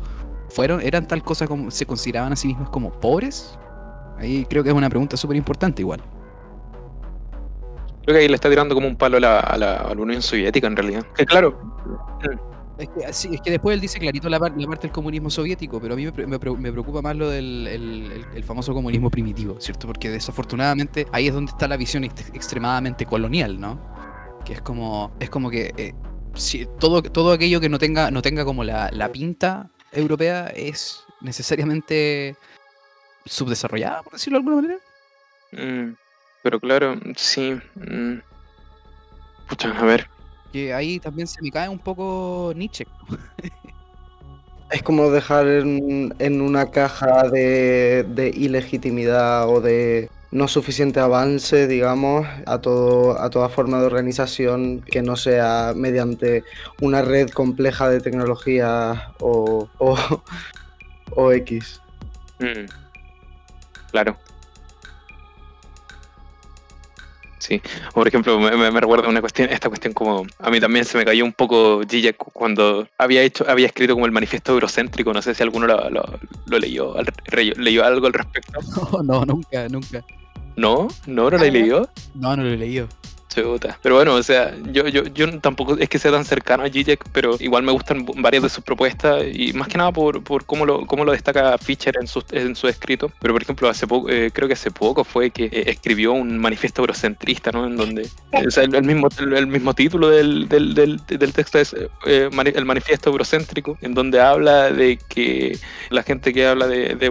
[0.48, 3.58] fueron, eran tal cosa como, se consideraban a sí mismas como pobres.
[4.16, 6.00] Ahí creo que es una pregunta súper importante igual.
[8.04, 10.00] Creo que ahí le está tirando como un palo a la, a la, a la
[10.00, 11.04] Unión Soviética en realidad.
[11.16, 11.58] Que claro,
[12.76, 15.80] Es que, sí, es que después él dice clarito la, la parte del comunismo soviético,
[15.80, 17.68] pero a mí me, pre- me pre- me preocupa más lo del
[18.34, 19.86] el, famoso comunismo primitivo, ¿cierto?
[19.86, 23.80] Porque desafortunadamente ahí es donde está la visión ex- extremadamente colonial, ¿no?
[24.44, 25.94] Que es como, es como que eh,
[26.34, 31.04] si- todo, todo aquello que no tenga, no tenga como la, la pinta europea es
[31.20, 32.34] necesariamente
[33.24, 34.80] subdesarrollada, por decirlo de alguna manera.
[35.52, 35.94] Mm,
[36.42, 37.56] pero claro, sí.
[37.76, 38.18] mm.
[39.78, 40.08] A ver.
[40.54, 42.86] Que ahí también se me cae un poco Nietzsche.
[44.70, 51.66] Es como dejar en, en una caja de, de ilegitimidad o de no suficiente avance,
[51.66, 56.44] digamos, a, todo, a toda forma de organización que no sea mediante
[56.80, 59.98] una red compleja de tecnología o, o,
[61.16, 61.80] o X.
[62.38, 62.66] Mm.
[63.90, 64.16] Claro.
[67.46, 67.60] Sí,
[67.92, 71.26] por ejemplo, me, recuerda una cuestión, esta cuestión como a mí también se me cayó
[71.26, 75.42] un poco Zizek cuando había hecho, había escrito como el manifiesto eurocéntrico, no sé si
[75.42, 78.58] alguno lo, lo- lo leyó, al- re- leyó algo al respecto.
[79.02, 80.02] No, no, nunca, nunca.
[80.56, 81.88] No, no, no lo leyó.
[82.14, 82.88] No, no lo he leído.
[83.82, 87.04] Pero bueno, o sea, yo, yo, yo tampoco es que sea tan cercano a Zizek,
[87.12, 90.64] pero igual me gustan varias de sus propuestas y más que nada por, por cómo,
[90.64, 93.10] lo, cómo lo destaca Fischer en su, en su escrito.
[93.20, 96.38] Pero por ejemplo, hace poco, eh, creo que hace poco fue que eh, escribió un
[96.38, 97.66] manifiesto eurocentrista, ¿no?
[97.66, 101.74] En donde o sea, el, mismo, el, mismo título del, del, del, texto es
[102.06, 105.58] eh, el manifiesto eurocéntrico, en donde habla de que
[105.90, 107.08] la gente que habla de, de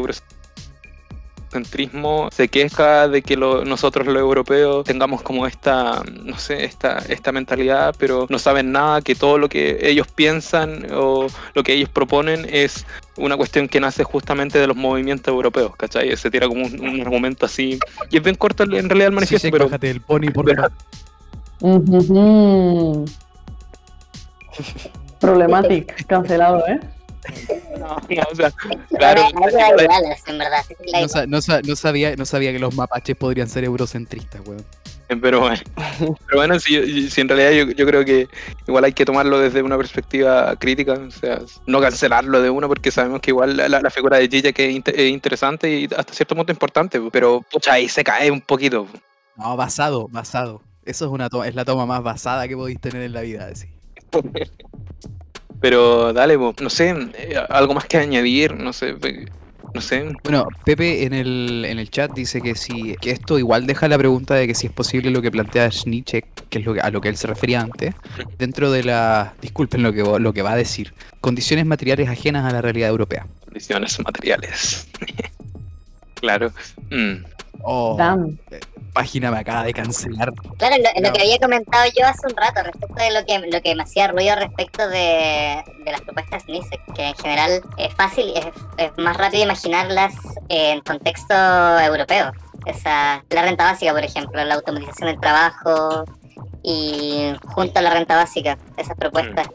[2.31, 7.31] se queja de que lo- nosotros los europeos tengamos como esta, no sé, esta, esta
[7.31, 11.89] mentalidad, pero no saben nada, que todo lo que ellos piensan o lo que ellos
[11.89, 12.85] proponen es
[13.17, 16.15] una cuestión que nace justamente de los movimientos europeos, ¿cachai?
[16.17, 17.77] Se tira como un, un argumento así,
[18.09, 20.67] y es bien corto en realidad el manifiesto, pero del pony, por pero-
[21.59, 23.05] Ujujú.
[25.19, 26.79] Problematic, cancelado, ¿eh?
[27.79, 28.51] no, o sea,
[28.97, 29.23] claro,
[31.01, 34.63] No, sa- no sa- no sabía, no sabía que los mapaches podrían ser eurocentristas, weón.
[35.21, 35.57] Pero bueno,
[35.99, 38.27] pero bueno si, si en realidad yo, yo creo que
[38.67, 42.89] igual hay que tomarlo desde una perspectiva crítica, o sea, no cancelarlo de uno porque
[42.89, 46.51] sabemos que igual la, la figura de Gilla que es interesante y hasta cierto punto
[46.51, 48.87] importante, pero pucha, ahí se cae un poquito.
[49.35, 50.61] No, basado, basado.
[50.85, 53.49] Eso es una toma, es la toma más basada que podéis tener en la vida,
[53.51, 53.67] así.
[55.63, 58.97] Pero dale, po, no sé, eh, algo más que añadir, no sé,
[59.73, 60.11] no sé.
[60.21, 63.97] Bueno, Pepe en el, en el chat dice que si que esto igual deja la
[63.97, 66.89] pregunta de que si es posible lo que plantea Nietzsche, que es lo que, a
[66.89, 67.95] lo que él se refería antes,
[68.37, 72.51] dentro de la, disculpen lo que, lo que va a decir, condiciones materiales ajenas a
[72.51, 73.25] la realidad europea.
[73.45, 74.89] Condiciones materiales.
[76.15, 76.51] claro.
[76.91, 77.23] Mm.
[77.65, 78.37] Oh, Damn.
[78.93, 80.31] página me acaba de cancelar.
[80.57, 81.13] Claro, lo, lo No.
[81.13, 84.07] que había comentado yo hace un rato respecto de lo que, lo que me hacía
[84.09, 88.45] ruido respecto de, de las propuestas NICE, que en general es fácil, es,
[88.77, 90.13] es más rápido imaginarlas
[90.49, 91.33] en contexto
[91.79, 92.31] europeo.
[92.65, 96.05] Esa, la renta básica, por ejemplo, la automatización del trabajo
[96.63, 99.47] y junto a la renta básica, esas propuestas.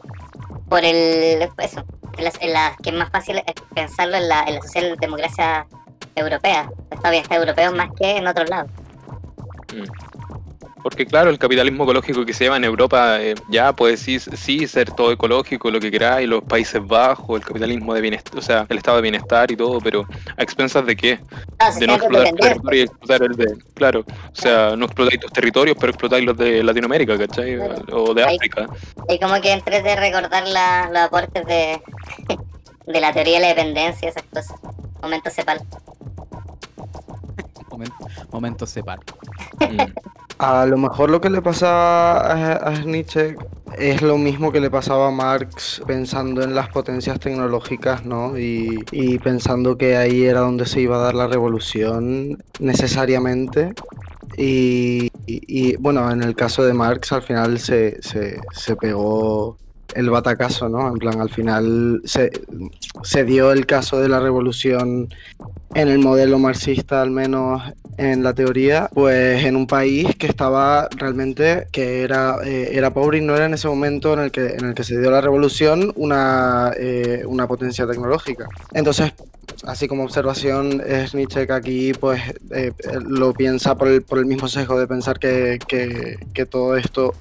[0.69, 1.83] Por el, eso,
[2.17, 3.41] en las, en las que es más fácil
[3.73, 5.65] pensarlo en la, en la socialdemocracia
[6.15, 6.69] europea,
[7.09, 8.71] bien, está europeo más que en otros lados.
[10.81, 14.65] Porque claro, el capitalismo ecológico que se lleva en Europa eh, ya puede sí, sí
[14.65, 18.65] ser todo ecológico, lo que queráis, los Países Bajos, el capitalismo de bienestar, o sea,
[18.69, 20.05] el estado de bienestar y todo, pero
[20.37, 21.19] a expensas de qué?
[21.59, 23.57] Ah, De no explotar tu territorio y explotar el de...
[23.73, 27.57] Claro, o sea, no explotáis tus territorios, pero explotáis los de Latinoamérica, ¿cachai?
[27.57, 27.83] Claro.
[27.91, 28.65] O de África.
[29.09, 31.81] Y como que entre de recordar la- los aportes de,
[32.87, 34.55] de la teoría de la dependencia esas cosas.
[35.01, 35.59] Momento cepal.
[37.79, 39.13] Momento, momento.
[39.59, 39.93] Mm.
[40.39, 43.35] A lo mejor lo que le pasa a, a Nietzsche
[43.77, 48.37] es lo mismo que le pasaba a Marx pensando en las potencias tecnológicas, ¿no?
[48.37, 53.73] Y, y pensando que ahí era donde se iba a dar la revolución necesariamente.
[54.37, 59.57] Y, y- y, bueno, en el caso de Marx al final se, se- se pegó
[59.95, 60.87] el batacazo, ¿no?
[60.87, 62.31] En plan, al final se,
[63.03, 65.09] se dio el caso de la revolución
[65.75, 67.61] en el modelo marxista, al menos
[67.97, 73.17] en la teoría, pues en un país que estaba realmente, que era, eh, era pobre
[73.17, 75.21] y no era en ese momento en el que, en el que se dio la
[75.21, 78.47] revolución una, eh, una potencia tecnológica.
[78.73, 79.13] Entonces,
[79.63, 82.71] así como observación, es Nietzsche que aquí pues eh,
[83.07, 87.13] lo piensa por el, por el mismo sesgo de pensar que, que- que todo esto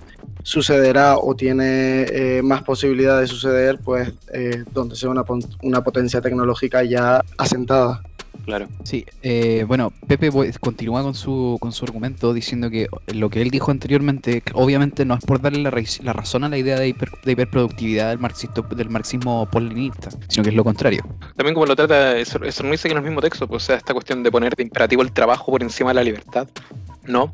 [0.44, 5.24] sucederá o tiene eh, más posibilidad de suceder, pues eh, donde sea una,
[5.62, 8.00] una potencia tecnológica ya asentada.
[8.48, 8.66] Claro.
[8.82, 13.50] Sí, eh, bueno, Pepe continúa con su, con su argumento diciendo que lo que él
[13.50, 17.32] dijo anteriormente, obviamente no es por darle la, razón a la idea de, hiper- de
[17.32, 21.02] hiperproductividad del, marxista, del marxismo polinista, sino que es lo contrario.
[21.36, 23.66] También como lo trata, eso, eso no dice que en el mismo texto, pues, o
[23.66, 26.48] sea, esta cuestión de poner de imperativo el trabajo por encima de la libertad.
[27.04, 27.30] No,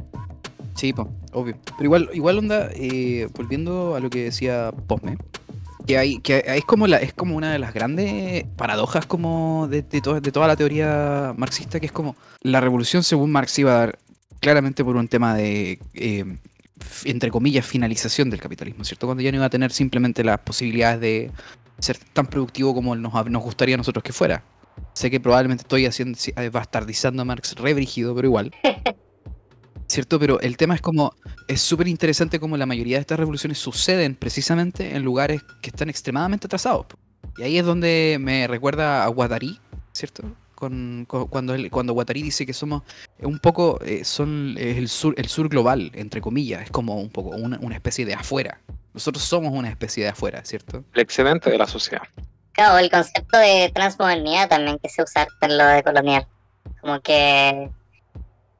[0.74, 1.54] Sí, po, obvio.
[1.78, 5.16] Pero igual, igual onda, eh, volviendo a lo que decía Posme,
[5.86, 9.82] que hay, que es como la, es como una de las grandes paradojas como de,
[9.82, 13.78] de, de toda la teoría marxista, que es como la revolución según Marx iba a
[13.78, 13.98] dar
[14.40, 19.06] claramente por un tema de f- entre comillas finalización del capitalismo, ¿cierto?
[19.06, 21.30] Cuando ya no iba a tener simplemente las posibilidades de
[21.78, 24.42] ser tan productivo como nos, nos gustaría a nosotros que fuera.
[24.92, 28.52] Sé que probablemente estoy haciendo eh, bastardizando a Marx re brígido, pero igual.
[29.86, 30.18] ¿Cierto?
[30.18, 31.14] Pero el tema es como,
[31.46, 35.90] es súper interesante como la mayoría de estas revoluciones suceden precisamente en lugares que están
[35.90, 36.86] extremadamente atrasados.
[37.36, 39.60] Y ahí es donde me recuerda a Guattari,
[39.92, 40.22] ¿cierto?
[40.54, 42.82] Con, con- cuando, él- cuando Guattari dice que somos
[43.20, 47.10] un poco, eh, son es el sur, el sur global, entre comillas, es como un
[47.10, 48.60] poco una, una especie de afuera.
[48.94, 50.84] Nosotros somos una especie de afuera, ¿cierto?
[50.94, 52.02] el excedente de la sociedad.
[52.52, 56.26] Claro, el concepto de transmodernidad también que se usa en lo de colonial.
[56.80, 57.68] Como que,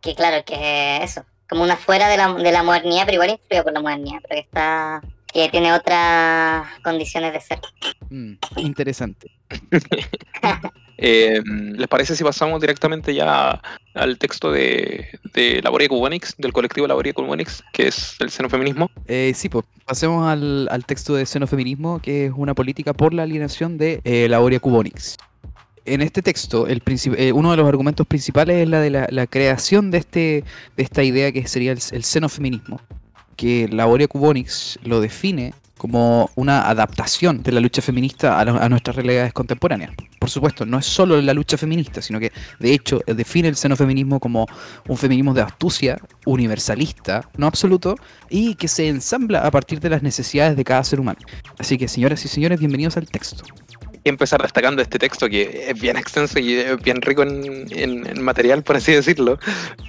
[0.05, 3.65] que claro, que eso, como una fuera de la, de la modernidad, pero igual influido
[3.65, 5.01] por la modernidad, pero que está,
[5.33, 7.61] que tiene otras condiciones de ser.
[8.11, 9.31] Mm, interesante.
[10.97, 13.61] Eh, ¿Les parece si pasamos directamente ya
[13.95, 18.89] al texto de, de Laboria Cubonix, del colectivo Laboria Cubonix, que es el xenofeminismo?
[19.09, 23.25] Eh, sí, pues pasemos al, al texto de xenofeminismo, que es una política por la
[23.25, 25.17] alienación de eh, Laboria Cubonix.
[25.87, 29.99] En este texto, eh, uno de los argumentos principales es la de la, creación de,
[29.99, 30.45] este,
[30.77, 32.81] de esta idea que sería el, el xenofeminismo,
[33.37, 39.35] que Laboria Cubonix lo define como una adaptación de la lucha feminista a, nuestras realidades
[39.35, 39.91] contemporáneas.
[40.19, 44.19] Por supuesto, no es solo la lucha feminista, sino que de hecho define el xenofeminismo
[44.19, 44.47] como
[44.89, 47.97] un feminismo de astucia, universalista, no absoluto,
[48.31, 51.19] y que se ensambla a partir de las necesidades de cada ser humano.
[51.59, 53.45] Así que, señoras y señores, bienvenidos al texto.
[54.05, 58.93] Empezar destacando este texto que es bien extenso y bien rico en, material, por así
[58.93, 59.39] decirlo.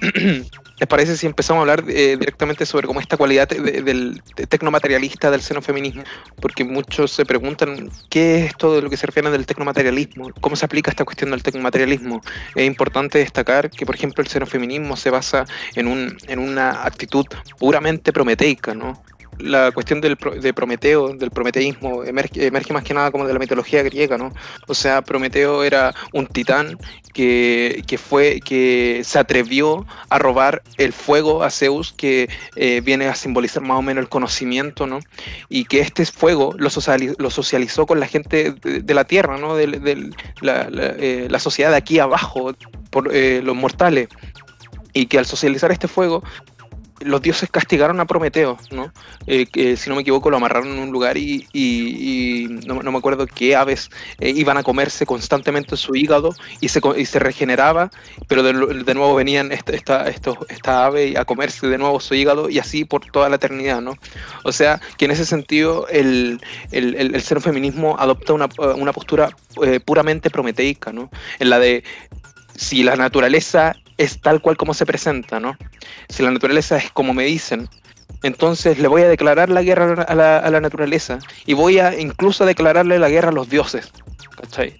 [0.78, 4.46] ¿Les parece si empezamos a hablar eh, directamente sobre cómo esta cualidad de- del de
[4.46, 6.02] tecnomaterialista del xenofeminismo?
[6.40, 10.54] Porque muchos se preguntan qué es esto de lo que se refiere del tecnomaterialismo, cómo
[10.54, 12.20] se aplica esta cuestión del tecnomaterialismo.
[12.54, 17.24] Es importante destacar que, por ejemplo, el xenofeminismo se basa en, un, en una actitud
[17.58, 19.02] puramente prometeica, ¿no?
[19.38, 23.82] La cuestión del, de Prometeo, del prometeísmo, emerge, más que nada como de la mitología
[23.82, 24.32] griega, ¿no?
[24.66, 26.78] O sea, Prometeo era un titán
[27.12, 33.06] que, que fue, que se atrevió a robar el fuego a Zeus, que eh, viene
[33.06, 35.00] a simbolizar más o menos el conocimiento, ¿no?
[35.48, 36.70] Y que este fuego lo,
[37.18, 39.56] lo socializó con la gente de, la tierra, ¿no?
[39.56, 39.66] De,
[40.40, 42.54] la, eh, la, sociedad de aquí abajo,
[42.90, 44.08] por eh, los mortales
[44.96, 46.22] y que al socializar este fuego
[47.00, 48.92] los dioses castigaron a Prometeo, ¿no?
[49.26, 53.54] Eh, si no me equivoco, lo amarraron en un lugar y, no, me acuerdo qué
[53.54, 57.90] aves eh, iban a comerse constantemente su hígado y se, se regeneraba,
[58.28, 62.84] pero de, nuevo venían esta, esta, ave a comerse de nuevo su hígado y así
[62.84, 63.96] por toda la eternidad, ¿no?
[64.44, 66.40] O sea, que en ese sentido el,
[66.72, 69.30] el, el, feminismo adopta una, una postura
[69.62, 71.10] eh, puramente prometeica, ¿no?
[71.38, 71.84] En la de
[72.54, 75.56] si la naturaleza es tal cual como se presenta, ¿no?
[76.08, 77.68] Si la naturaleza es como me dicen,
[78.22, 82.98] entonces le voy a declarar la guerra a la, naturaleza y voy a incluso declararle
[82.98, 83.90] la guerra a los dioses,
[84.36, 84.78] ¿cachai?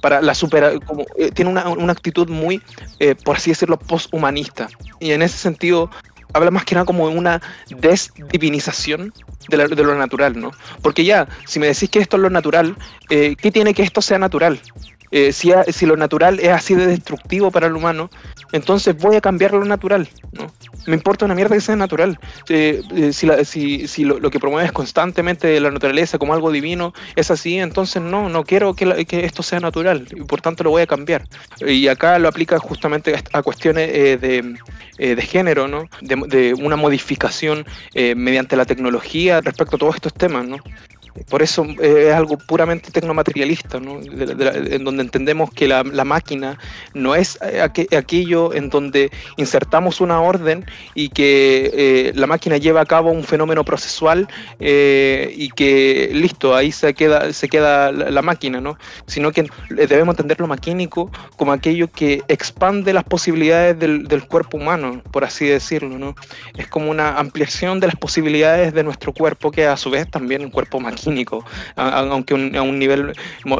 [0.00, 2.62] Para la supera, como, eh, tiene una, una, actitud muy,
[3.00, 4.68] eh, por así decirlo, posthumanista.
[5.00, 5.90] Y en ese sentido,
[6.32, 9.12] habla más que nada como de una desdivinización
[9.48, 10.52] de, de, lo natural, ¿no?
[10.82, 12.76] Porque ya, si me decís que esto es lo natural,
[13.10, 14.60] eh, ¿qué tiene que esto sea natural?
[15.14, 18.10] Eh, si, si, lo natural es así de destructivo para el humano,
[18.52, 20.08] entonces voy a cambiar lo natural.
[20.32, 20.50] ¿no?
[20.86, 22.18] Me importa una mierda que sea natural.
[22.48, 27.58] Eh, eh, si, si, lo, que promueves constantemente la naturaleza como algo divino es así,
[27.58, 30.86] entonces no, no quiero que, que esto sea natural y por tanto lo voy a
[30.86, 31.28] cambiar.
[31.60, 34.56] Y acá lo aplica justamente a cuestiones de,
[34.96, 35.90] de, género, ¿no?
[36.00, 40.46] de, de una modificación mediante la tecnología respecto a todos estos temas.
[40.46, 40.56] ¿no?
[41.28, 44.00] Por eso eh, es algo puramente tecnomaterialista, ¿no?
[44.00, 46.58] en donde entendemos que la, máquina
[46.94, 52.80] no es eh, aquello en donde insertamos una orden y que eh, la máquina lleva
[52.80, 54.26] a cabo un fenómeno procesual
[54.58, 58.78] y que listo, ahí se queda, se queda la, máquina, ¿no?
[59.06, 64.56] sino que debemos entender lo maquínico como aquello que expande las posibilidades del, del cuerpo
[64.56, 65.98] humano, por así decirlo.
[65.98, 66.14] ¿no?
[66.56, 70.44] Es como una ampliación de las posibilidades de nuestro cuerpo, que a su vez también
[70.44, 71.01] un cuerpo maquínico
[71.76, 73.12] aunque a un nivel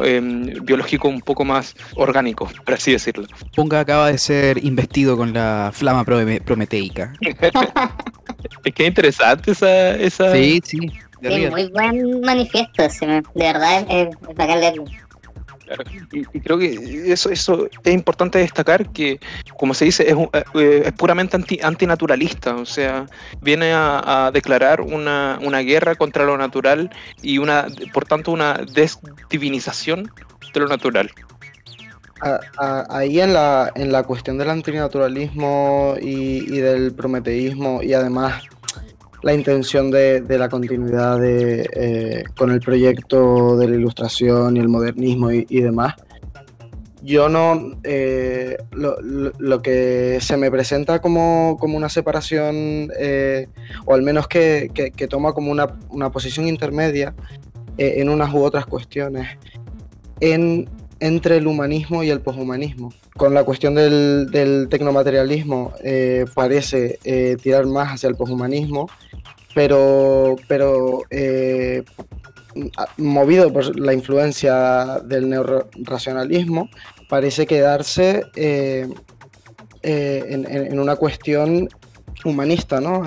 [0.03, 3.25] em, biológico un poco más orgánico, por así decirlo.
[3.55, 7.13] Punga acaba de ser investido con la flama prometeica.
[8.63, 9.95] es que interesante esa...
[9.95, 10.33] esa...
[10.33, 10.79] Sí, sí.
[11.49, 14.85] muy buen manifiesto, de verdad es, es bacán leerlo.
[16.11, 19.19] Y, creo que eso, eso es importante destacar que,
[19.57, 20.15] como se dice, es,
[20.55, 23.05] eh, es puramente anti, antinaturalista, o sea,
[23.41, 26.89] viene a, declarar una, una, guerra contra lo natural
[27.21, 30.11] y una, por tanto, una desdivinización
[30.53, 31.11] de lo natural.
[32.89, 38.43] Ahí en la, en la cuestión del antinaturalismo y, y del prometeísmo y además
[39.23, 44.67] la intención de, la continuidad de, eh, con el proyecto de la ilustración y el
[44.67, 45.95] modernismo y, demás.
[47.01, 53.47] Yo no, eh, lo, que se me presenta como, una separación, eh,
[53.85, 54.69] o al menos que,
[55.09, 57.15] toma como una, posición intermedia
[57.77, 59.37] en unas u otras cuestiones,
[60.19, 60.69] en,
[60.99, 62.93] entre el humanismo y el poshumanismo.
[63.15, 65.73] Con la cuestión del, del tecnomaterialismo
[66.33, 66.99] parece
[67.41, 68.87] tirar más hacia el poshumanismo
[69.53, 71.83] pero, pero eh,
[72.97, 76.69] movido por la influencia del neorracionalismo,
[77.09, 78.87] parece quedarse eh,
[79.81, 81.69] eh, en, una cuestión
[82.25, 83.03] humanista, ¿no?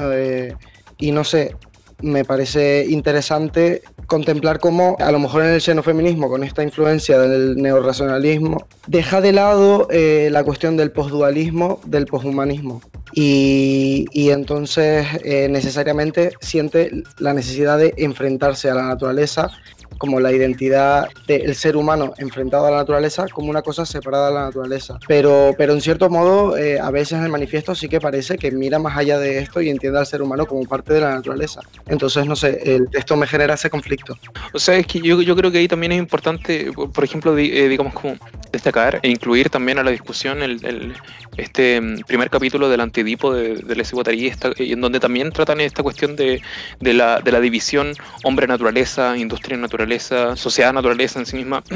[0.98, 1.56] y no sé,
[2.02, 7.56] me parece interesante contemplar cómo a lo mejor en el xenofeminismo, con esta influencia del
[7.56, 12.80] neorracionalismo, deja de lado la cuestión del postdualismo, del poshumanismo.
[13.12, 19.50] Y, entonces eh, necesariamente siente la necesidad de enfrentarse a la naturaleza
[19.98, 24.34] como la identidad del ser humano enfrentado a la naturaleza como una cosa separada de
[24.34, 24.98] la naturaleza.
[25.06, 28.78] Pero, pero en cierto modo, eh, a veces el manifiesto sí que parece que mira
[28.78, 31.60] más allá de esto y entiende al ser humano como parte de la naturaleza.
[31.86, 34.16] Entonces, no sé, el texto me genera ese conflicto.
[34.52, 37.68] O sea, es que yo, yo creo que ahí también es importante, por ejemplo, eh,
[37.68, 38.16] digamos, como
[38.56, 40.94] destacar e incluir también a la discusión el,
[41.36, 46.16] este mm, primer capítulo del antidipo de, de Les en donde también tratan esta cuestión
[46.16, 46.42] de,
[46.80, 47.92] de, la, de la división
[48.24, 51.62] hombre-naturaleza, industria-naturaleza sociedad, naturaleza en sí misma.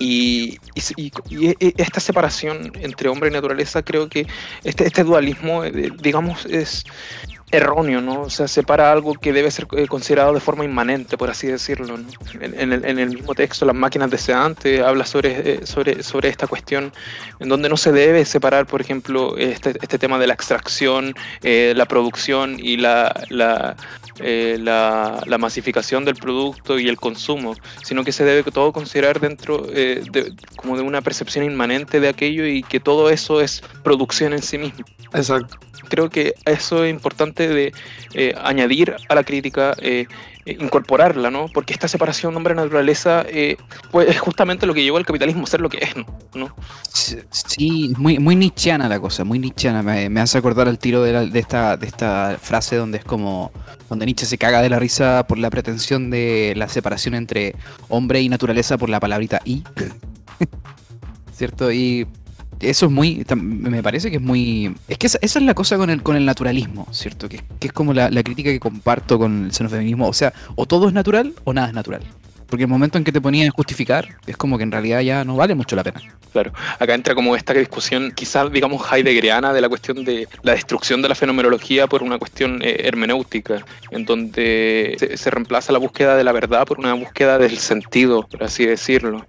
[0.00, 0.58] Y,
[1.78, 4.26] esta separación entre hombre y naturaleza, creo que
[4.64, 6.84] este, este dualismo, eh, digamos, es,
[7.56, 8.22] erróneo, ¿no?
[8.22, 11.98] O sea, separa algo que debe ser eh, considerado de forma inmanente, por así decirlo.
[12.40, 16.92] En, el, mismo texto, Las máquinas deseantes, habla sobre, eh, sobre, sobre esta cuestión,
[17.40, 21.72] en donde no se debe separar, por ejemplo, este, este tema de la extracción, eh,
[21.76, 23.76] la producción y la, la,
[24.18, 30.32] la, masificación del producto y el consumo, sino que se debe todo considerar dentro de,
[30.56, 34.58] como de una percepción inmanente de aquello y que todo eso es producción en sí
[34.58, 34.84] mismo.
[35.14, 35.58] Exacto
[35.88, 37.72] creo que eso es importante de
[38.14, 40.06] eh, añadir a la crítica, eh,
[40.46, 41.46] eh, incorporarla, ¿no?
[41.52, 43.24] Porque esta separación hombre-naturaleza
[43.90, 45.94] pues, es justamente lo que llevó al capitalismo a ser lo que es,
[46.34, 46.54] ¿no?
[46.92, 49.82] Sí, muy, muy nichiana la cosa, muy nichiana.
[49.82, 53.52] Me, hace acordar el tiro de, esta, de esta frase donde es como,
[53.88, 57.54] donde Nietzsche se caga de la risa por la pretensión de la separación entre
[57.88, 59.62] hombre y naturaleza por la palabrita y.
[61.32, 61.72] ¿Cierto?
[61.72, 62.06] Y
[62.60, 65.90] eso es muy, me parece que es muy, es que esa, es la cosa con
[65.90, 67.28] el, con el naturalismo, ¿cierto?
[67.28, 70.94] Que, es como la, crítica que comparto con el xenofeminismo, o sea, o todo es
[70.94, 72.02] natural o nada es natural.
[72.46, 75.24] Porque el momento en que te ponían a justificar, es como que en realidad ya
[75.24, 76.00] no vale mucho la pena.
[76.32, 81.00] Claro, acá entra como esta discusión, quizás digamos heideggeriana, de la cuestión de la destrucción
[81.02, 86.16] de la fenomenología por una cuestión eh, hermenéutica, en donde se, se reemplaza la búsqueda
[86.16, 89.26] de la verdad por una búsqueda del sentido, por así decirlo.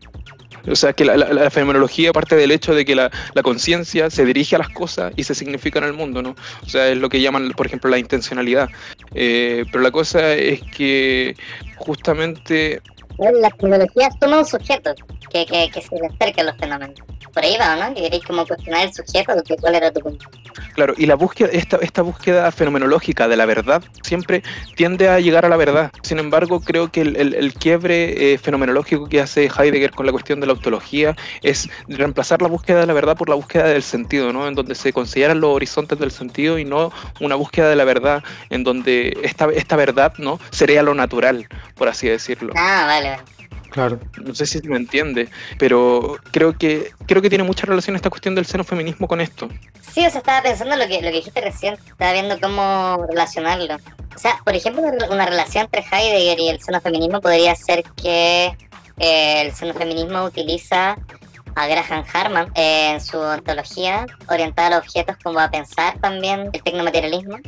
[0.67, 3.11] O sea, que la, fenomenología parte del hecho de que la,
[3.43, 6.35] conciencia se dirige a las cosas y se significa en el mundo, ¿no?
[6.63, 8.69] O sea, es lo que llaman, por ejemplo, la intencionalidad.
[9.13, 11.35] Eh, pero la cosa es que
[11.77, 12.81] justamente...
[13.17, 14.93] La fenomenología toma un sujeto
[15.35, 17.01] que, que, que se le los fenómenos
[17.35, 17.93] por ahí va, ¿no?
[17.93, 20.25] Que queréis como cuestionar el sujeto, cuál era tu punto.
[20.73, 24.41] Claro, y la búsqueda, esta, esta búsqueda fenomenológica de la verdad siempre
[24.75, 25.91] tiende a llegar a la verdad.
[26.01, 30.39] Sin embargo, creo que el, el, quiebre eh, fenomenológico que hace Heidegger con la cuestión
[30.39, 34.31] de la ontología es reemplazar la búsqueda de la verdad por la búsqueda del sentido,
[34.31, 34.47] ¿no?
[34.47, 38.23] En donde se consideran los horizontes del sentido y no una búsqueda de la verdad
[38.49, 40.39] en donde esta, esta verdad, ¿no?
[40.51, 42.53] Sería lo natural, por así decirlo.
[42.55, 43.34] Ah, vale, vale.
[43.75, 43.99] Claro.
[44.23, 45.27] No sé si me entiende,
[45.59, 49.49] pero creo que creo que tiene mucha relación esta cuestión del xenofeminismo con esto.
[49.81, 53.75] Sí, o sea, estaba pensando lo que, lo que dijiste recién, estaba viendo cómo relacionarlo.
[54.15, 58.55] O sea, por ejemplo, una relación entre Heidegger y el xenofeminismo podría ser que
[58.97, 60.97] eh, el xenofeminismo utiliza
[61.55, 66.63] a Graham Harman en su ontología orientada a los objetos como a pensar también el
[66.63, 67.39] tecnomaterialismo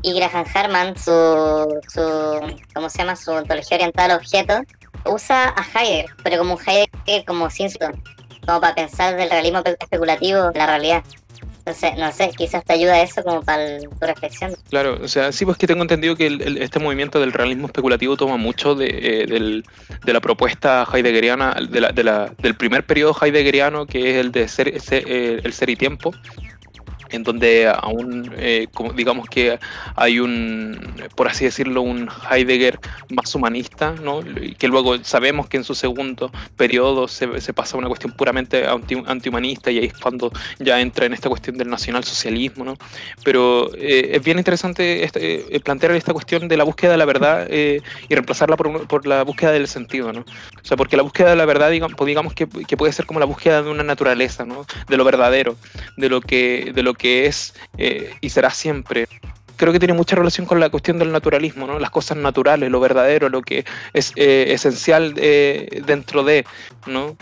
[0.00, 3.14] y Graham Harman su, su ¿cómo se llama?
[3.14, 4.60] su ontología orientada a los objetos
[5.08, 7.70] usa a Heidegger, pero como un Heidegger como sin
[8.46, 11.02] como para pensar del realismo especulativo la realidad.
[11.66, 14.54] Entonces, no sé, quizás te ayuda eso como para tu reflexión.
[14.70, 18.36] Claro, o sea, sí, pues que tengo entendido que este movimiento del realismo especulativo toma
[18.36, 19.62] mucho de, eh,
[20.04, 25.40] de la propuesta heideggeriana, de del primer periodo heideggeriano, que es el de ser, eh,
[25.42, 26.12] el ser y tiempo,
[27.10, 29.58] en donde aún, eh, como digamos que
[29.94, 32.78] hay un, por así decirlo, un Heidegger
[33.10, 34.20] más humanista, ¿no?
[34.58, 38.66] que luego sabemos que en su segundo periodo se, se pasa a una cuestión puramente
[38.66, 42.76] anti, antihumanista y ahí es cuando ya entra en esta cuestión del nacionalsocialismo, ¿no?
[43.24, 47.04] pero eh, es bien interesante este, eh, plantear esta cuestión de la búsqueda de la
[47.04, 50.20] verdad y reemplazarla por, por, la búsqueda del sentido, ¿no?
[50.20, 53.06] o sea, porque la búsqueda de la verdad, digamos, pues digamos que, que puede ser
[53.06, 54.66] como la búsqueda de una naturaleza, ¿no?
[54.88, 55.56] de lo verdadero,
[55.96, 59.08] de lo que, de lo que es eh, y será siempre.
[59.56, 61.78] Creo que tiene mucha relación con la cuestión del naturalismo, ¿no?
[61.78, 66.44] Las cosas naturales, lo verdadero, lo que es eh, esencial eh, dentro de,
[66.86, 67.16] ¿no?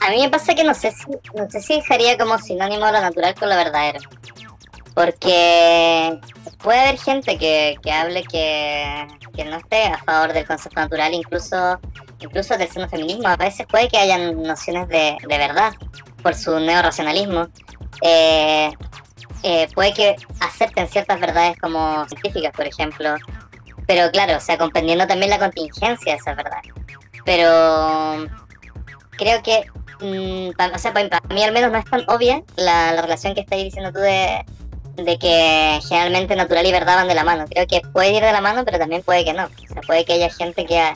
[0.00, 1.04] A mí me pasa que no sé si,
[1.34, 4.00] no sé si dejaría como sinónimo lo natural con lo verdadero.
[4.94, 6.20] Porque
[6.62, 11.12] puede haber gente que, que hable que, que, no esté a favor del concepto natural,
[11.12, 11.80] incluso,
[12.20, 15.74] incluso del feminismo A veces puede que hayan nociones de, de verdad
[16.22, 17.48] por su neoracionalismo.
[18.02, 18.70] Eh,
[19.46, 23.14] eh, puede que acepten ciertas verdades como científicas, por ejemplo,
[23.86, 26.72] pero claro, o sea, comprendiendo también la contingencia de esas verdades.
[27.26, 28.26] Pero
[29.10, 29.66] creo que,
[30.00, 33.58] mm, o sea, para, mí al menos no es tan obvia la, relación que estás
[33.58, 34.46] diciendo tú de,
[34.96, 37.44] de que generalmente natural y verdad van de la mano.
[37.46, 39.44] Creo que puede ir de la mano, pero también puede que no.
[39.44, 40.94] O sea, puede que haya gente que,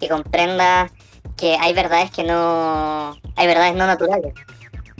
[0.00, 0.90] que comprenda
[1.36, 4.32] que hay verdades que no, hay verdades no naturales.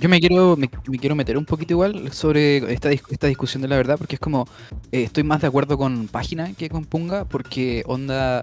[0.00, 3.76] Yo me quiero, me, quiero meter un poquito igual sobre esta, esta discusión de la
[3.76, 4.48] verdad, porque es como,
[4.92, 8.42] eh, estoy más de acuerdo con página que con punga, porque onda,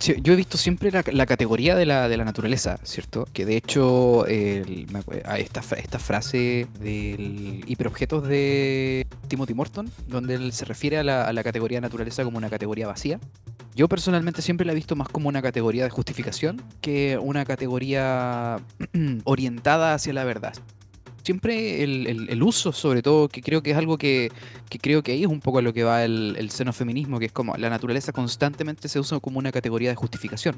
[0.00, 3.28] yo he visto siempre la, categoría de la, de la, naturaleza, ¿cierto?
[3.34, 10.96] Que de hecho, esta, esta frase del hiperobjetos de Timothy Morton, donde él se refiere
[10.96, 13.20] a la, a la categoría de naturaleza como una categoría vacía.
[13.74, 18.60] Yo personalmente siempre la he visto más como una categoría de justificación que una categoría
[19.24, 20.54] orientada hacia la verdad.
[21.26, 24.30] Siempre el, el- el uso, sobre todo, que creo que es algo que,
[24.70, 27.26] que creo que ahí es un poco a lo que va el, el xenofeminismo, que
[27.26, 30.54] es como la naturaleza constantemente se usa como una categoría de justificación.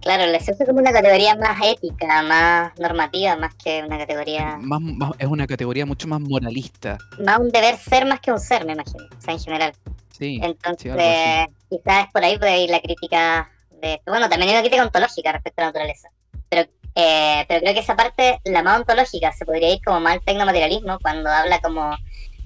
[0.00, 4.56] Claro, se usa como una categoría más ética, más normativa, más que una categoría.
[4.60, 6.96] Más, más- es una categoría mucho más moralista.
[7.18, 9.04] Más un deber ser más que un ser, me imagino.
[9.18, 9.72] O sea, en general.
[10.16, 11.52] Sí, Entonces, así.
[11.68, 13.50] quizás por ahí puede ir la crítica
[13.82, 14.00] de.
[14.06, 16.08] Bueno, también hay una crítica ontológica respecto a la naturaleza.
[16.94, 20.22] Eh, pero creo que esa parte, la más ontológica, se podría ir como más al
[20.22, 21.96] tecnomaterialismo cuando habla como,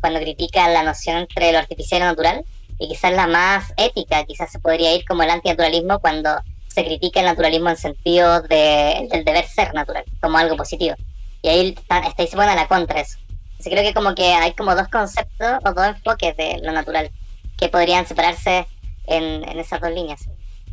[0.01, 2.45] cuando critica la noción entre lo artificial y lo natural.
[2.79, 6.31] Y quizás la más ética, quizás se podría ir como el antinaturalismo cuando
[6.69, 10.95] se critica el naturalismo en sentido de, del deber ser natural, como algo positivo.
[11.43, 13.19] Y ahí está, está ahí se pone a la contra eso.
[13.59, 17.11] Entonces creo que como que hay como dos conceptos o dos enfoques de lo natural
[17.57, 18.69] que podrían separarse
[19.07, 20.29] en, en esas dos líneas.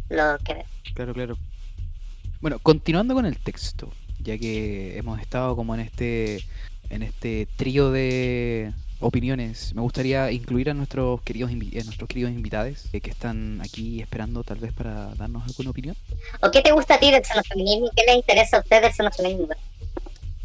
[0.10, 0.64] Lo que.
[0.94, 1.38] Claro, claro.
[2.46, 3.90] Bueno, continuando con el texto,
[4.22, 6.46] ya que hemos estado como en este
[6.92, 12.86] en este trío de opiniones, me gustaría incluir a nuestros queridos a nuestros queridos invitados
[12.94, 15.96] eh, que están aquí esperando tal vez para darnos alguna opinión.
[16.44, 17.90] ¿O qué te gusta a ti del xenofeminismo?
[17.96, 19.56] ¿Qué le interesa a usted del xenofeminismo?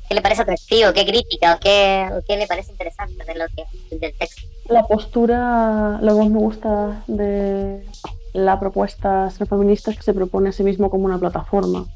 [0.09, 0.95] ¿Qué le parece atractivo?
[0.95, 1.57] ¿Qué crítica?
[1.57, 4.41] ¿O qué, o qué le parece interesante de lo que, del texto?
[4.71, 7.85] La postura, lo que más me gusta de
[8.33, 11.87] la propuesta feminista es que se propone a sí mismo como una plataforma.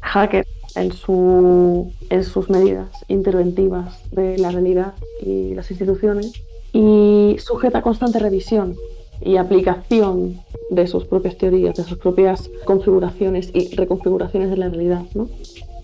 [0.00, 6.32] Hacker en, su, en sus medidas interventivas de la realidad y las instituciones
[6.72, 8.76] y sujeta a constante revisión
[9.20, 10.40] y aplicación
[10.70, 15.02] de sus propias teorías, de sus propias configuraciones y reconfiguraciones de la realidad.
[15.14, 15.28] ¿no?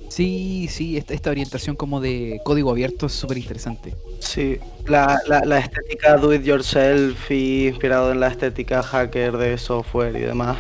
[0.08, 3.94] Sí, sí, esta, esta orientación como de código abierto es súper interesante.
[4.20, 9.58] Sí, la, la, la estética do it yourself y inspirado en la estética hacker de
[9.58, 10.58] software y demás,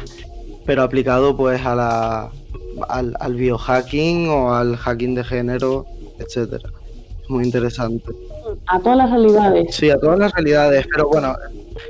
[0.66, 2.30] pero aplicado pues a la,
[2.88, 5.86] al, al biohacking o al hacking de género,
[6.18, 6.68] etcétera.
[7.22, 8.12] Es muy interesante.
[8.66, 9.74] A todas las realidades.
[9.74, 11.34] Sí, a todas las realidades, pero bueno,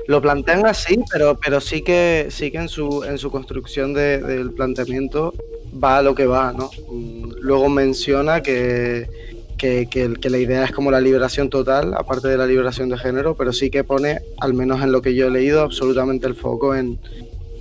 [0.06, 4.18] lo plantean así, pero, pero sí que sí que en su en su construcción de-
[4.20, 5.32] del planteamiento
[5.82, 6.70] va a lo que va, ¿no?
[7.40, 9.06] Luego menciona que,
[9.56, 13.34] que, que la idea es como la liberación total, aparte de la liberación de género,
[13.36, 16.74] pero sí que pone, al menos en lo que yo he leído, absolutamente el foco
[16.74, 16.98] en,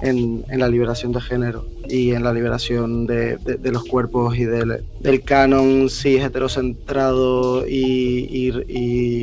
[0.01, 4.83] en, la liberación de género y en la liberación de, de- los cuerpos y del,
[4.99, 8.63] del canon cis heterocentrado y, y-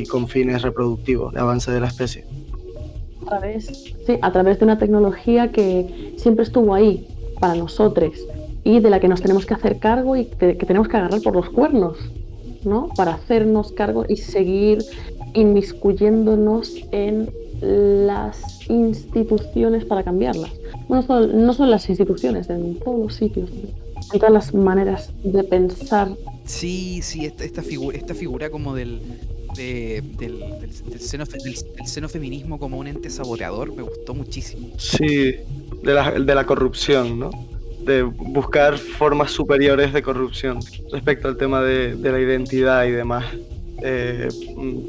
[0.01, 2.25] y con fines reproductivos de avance de la especie.
[3.25, 3.65] a través,
[4.05, 7.07] sí, a través de una tecnología que siempre estuvo ahí
[7.39, 8.13] para nosotros
[8.65, 11.33] y de la que nos tenemos que hacer cargo y que tenemos que agarrar por
[11.35, 11.97] los cuernos,
[12.65, 12.89] ¿no?
[12.97, 14.79] Para hacernos cargo y seguir
[15.33, 17.29] inmiscuyéndonos en
[17.61, 20.51] las instituciones para cambiarlas.
[20.89, 23.49] No solo, no solo las instituciones, en todos los sitios,
[24.13, 26.09] en todas las maneras de pensar
[26.43, 28.99] Sí, sí, esta, esta, figura, esta figura como del,
[29.55, 33.81] de- del, del, del seno, fe- del- del seno feminismo como un ente saboteador me
[33.81, 34.67] gustó muchísimo.
[34.77, 35.33] Sí,
[35.83, 37.31] de la, de la corrupción, ¿no?
[37.85, 40.59] De buscar formas superiores de corrupción
[40.91, 43.25] respecto al tema de, de la identidad y demás.
[43.83, 44.29] eh,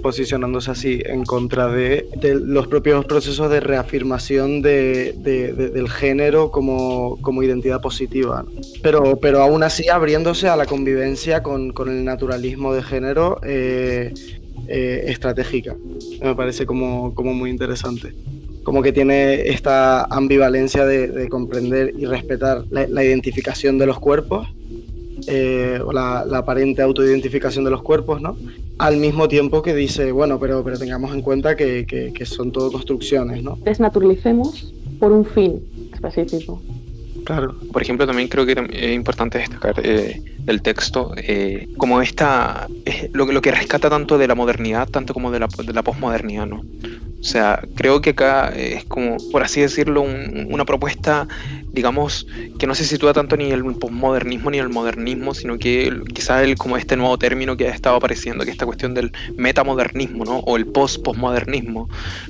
[0.01, 5.89] posicionándose así en contra de, de los propios procesos de reafirmación de, de- de- del
[5.91, 8.45] género como, como identidad positiva.
[8.83, 14.15] Pero, pero aún así abriéndose a la convivencia con, con el naturalismo de género eh,
[14.69, 15.75] eh, estratégica.
[16.23, 18.15] Me parece como, como muy interesante
[18.67, 24.01] como que tiene esta ambivalencia de, de comprender y respetar la, la identificación de los
[24.01, 24.49] cuerpos,
[25.29, 28.37] eh, o la, la aparente autoidentificación de los cuerpos, ¿no?
[28.79, 32.51] Al mismo tiempo que dice, bueno, pero, pero tengamos en cuenta que, que- que son
[32.51, 33.57] todo construcciones, ¿no?
[33.65, 35.63] desnaturalicemos por un fin
[35.95, 36.61] específico.
[37.25, 37.55] Claro.
[37.73, 43.11] Por ejemplo, también creo que es importante destacar eh, del texto eh, como esta, eh,
[43.13, 45.83] lo, que- lo que rescata tanto de la modernidad, tanto como de la, de la
[45.85, 46.63] posmodernidad, ¿no?
[47.27, 51.27] O sea, creo que acá es como, por así decirlo, un- una propuesta,
[51.73, 52.25] digamos,
[52.57, 56.43] que no se sitúa tanto ni en el posmodernismo ni el modernismo, sino que quizás
[56.45, 60.25] el, como este nuevo término que ha estado apareciendo, que es esta cuestión del metamodernismo,
[60.25, 60.39] ¿no?
[60.39, 61.89] O el post-posmodernismo,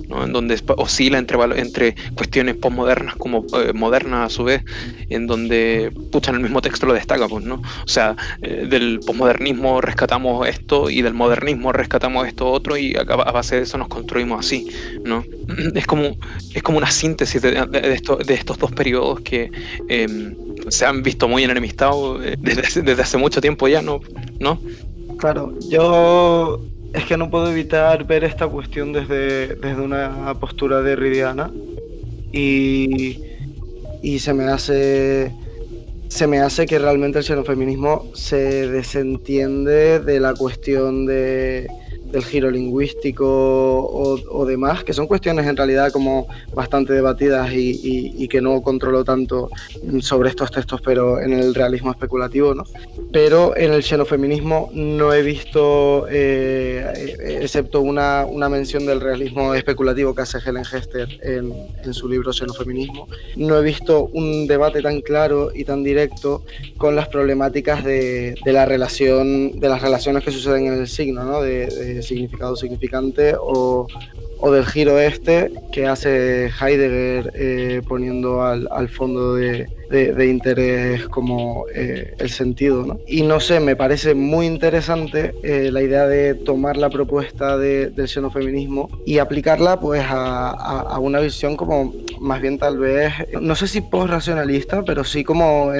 [0.08, 0.24] ¿no?
[0.24, 4.62] En donde oscila entre, entre cuestiones posmodernas como eh, modernas a su vez,
[5.08, 7.56] en donde, pucha, en el mismo texto lo destaca, pues, ¿no?
[7.56, 13.14] O sea, eh, del posmodernismo rescatamos esto y del modernismo rescatamos esto otro y acá
[13.14, 14.64] a base de eso nos construimos así,
[15.74, 16.16] Es como,
[16.54, 19.50] es como una síntesis de, de- de esto- de estos dos periodos que
[19.88, 20.06] eh,
[20.68, 24.00] se han visto muy enemistados eh, desde, desde hace mucho tiempo ya, ¿no?
[24.40, 24.60] ¿No?
[25.18, 26.60] Claro, yo
[26.92, 31.50] es que no puedo evitar ver esta cuestión desde, desde una postura derridiana
[32.32, 33.18] y,
[34.02, 35.32] y se me hace
[36.08, 41.66] se me hace que realmente el xenofeminismo se desentiende de la cuestión de
[42.10, 48.40] del giro lingüístico o, demás, que son cuestiones en realidad como bastante debatidas y, que
[48.40, 49.50] no controlo tanto
[50.00, 52.64] sobre estos textos, pero en el realismo especulativo, ¿no?
[53.12, 60.14] Pero en el xenofeminismo no he visto, eh, excepto una, una, mención del realismo especulativo
[60.14, 65.50] que hace Helen Hester en, su libro Xenofeminismo, no he visto un debate tan claro
[65.54, 66.44] y tan directo
[66.78, 71.24] con las problemáticas de, de la relación, de las relaciones que suceden en el signo,
[71.24, 71.42] ¿no?
[72.02, 73.86] Significado significante o,
[74.38, 81.08] o del giro este que hace Heidegger eh, poniendo al, al fondo de, de, interés
[81.08, 82.84] como eh, el sentido.
[82.84, 82.98] ¿no?
[83.06, 87.90] Y no sé, me parece muy interesante eh, la idea de tomar la propuesta de,
[87.90, 93.54] del xenofeminismo y aplicarla pues a, a, una visión como más bien tal vez, no
[93.54, 95.72] sé si post-racionalista, pero sí como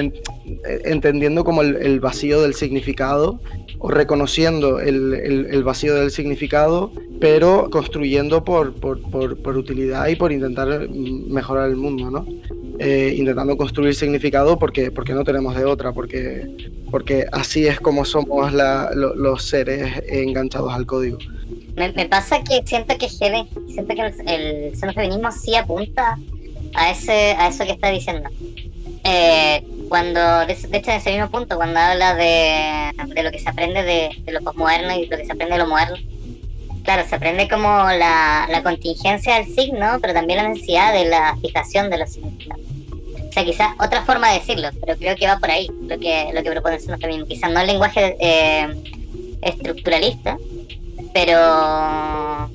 [0.85, 3.39] entendiendo como el, vacío del significado
[3.79, 10.15] o reconociendo el, el, vacío del significado, pero construyendo por, por, por, por, utilidad y
[10.15, 12.25] por intentar mejorar el mundo, ¿no?
[12.79, 16.47] Eh, intentando construir significado porque, porque no tenemos de otra, porque,
[16.91, 21.17] porque así es como somos la, los seres enganchados al código.
[21.75, 23.45] Me, me, pasa que siento que siento
[23.95, 26.17] que el, el feminismo sí apunta
[26.73, 28.29] a ese a eso que está diciendo.
[29.03, 33.49] Eh, cuando, de, hecho, en ese mismo punto, cuando habla de, de lo que se
[33.49, 35.97] aprende de, de, lo posmoderno y lo que se aprende de lo moderno,
[36.83, 41.35] claro, se aprende como la, la contingencia del signo, pero también la necesidad de la
[41.41, 42.63] fijación de los significados.
[43.29, 46.31] O sea, quizás otra forma de decirlo, pero creo que va por ahí lo que,
[46.33, 47.27] lo que propone el también.
[47.27, 48.67] Quizás no el lenguaje eh,
[49.41, 50.37] estructuralista,
[51.13, 52.49] pero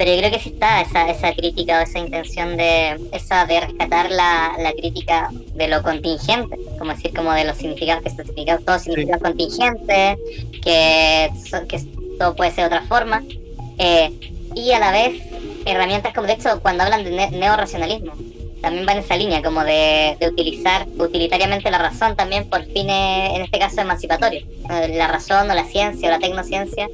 [0.00, 3.60] pero yo creo que sí está esa, esa crítica o esa intención de esa de
[3.60, 8.64] rescatar la, la crítica de lo contingente, como decir, como de los significados, que significados,
[8.64, 10.16] todo significa contingente,
[10.64, 11.28] que,
[11.68, 11.84] que
[12.18, 13.22] todo puede ser de otra forma,
[13.76, 14.10] eh,
[14.54, 15.20] y a la vez
[15.66, 18.14] herramientas como de hecho cuando hablan de ne neoracionalismo,
[18.62, 23.34] también van en esa línea, como de, de, utilizar utilitariamente la razón también por fines,
[23.36, 24.44] en este caso, emancipatorios.
[24.68, 26.88] La razón o la ciencia o la tecnociencia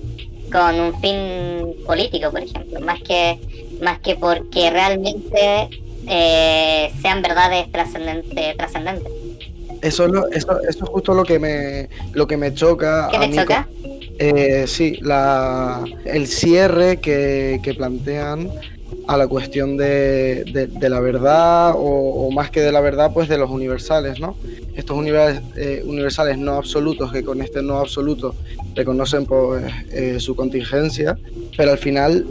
[0.50, 3.38] con un fin político, por ejemplo, más que,
[3.80, 5.68] más que porque realmente
[6.08, 8.56] eh, sean verdades trascendentes.
[8.56, 9.12] trascendentes.
[9.82, 13.08] Eso, eso, eso, es justo lo que me, lo que me choca.
[13.10, 13.68] ¿Qué te choca?
[14.18, 18.50] Eh, sí, la, el cierre que, que plantean
[19.06, 23.50] a la cuestión de, la verdad o, más que de la verdad, pues de los
[23.50, 24.36] universales, ¿no?
[24.74, 24.98] Estos
[25.56, 28.34] eh, universales no absolutos que con este no absoluto
[28.74, 31.16] reconocen pues, eh, su contingencia,
[31.56, 32.26] pero al final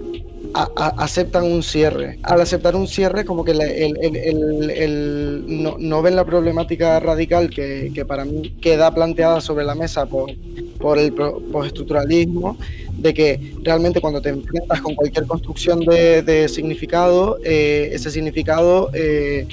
[0.53, 2.19] aceptan un cierre.
[2.23, 8.05] Al aceptar un cierre, como que el, no, no, ven la problemática radical que, que,
[8.05, 10.31] para mí queda planteada sobre la mesa por,
[10.79, 12.57] por el postestructuralismo
[12.97, 19.47] de que realmente cuando te enfrentas con cualquier construcción de, significado, eh, ese significado eh,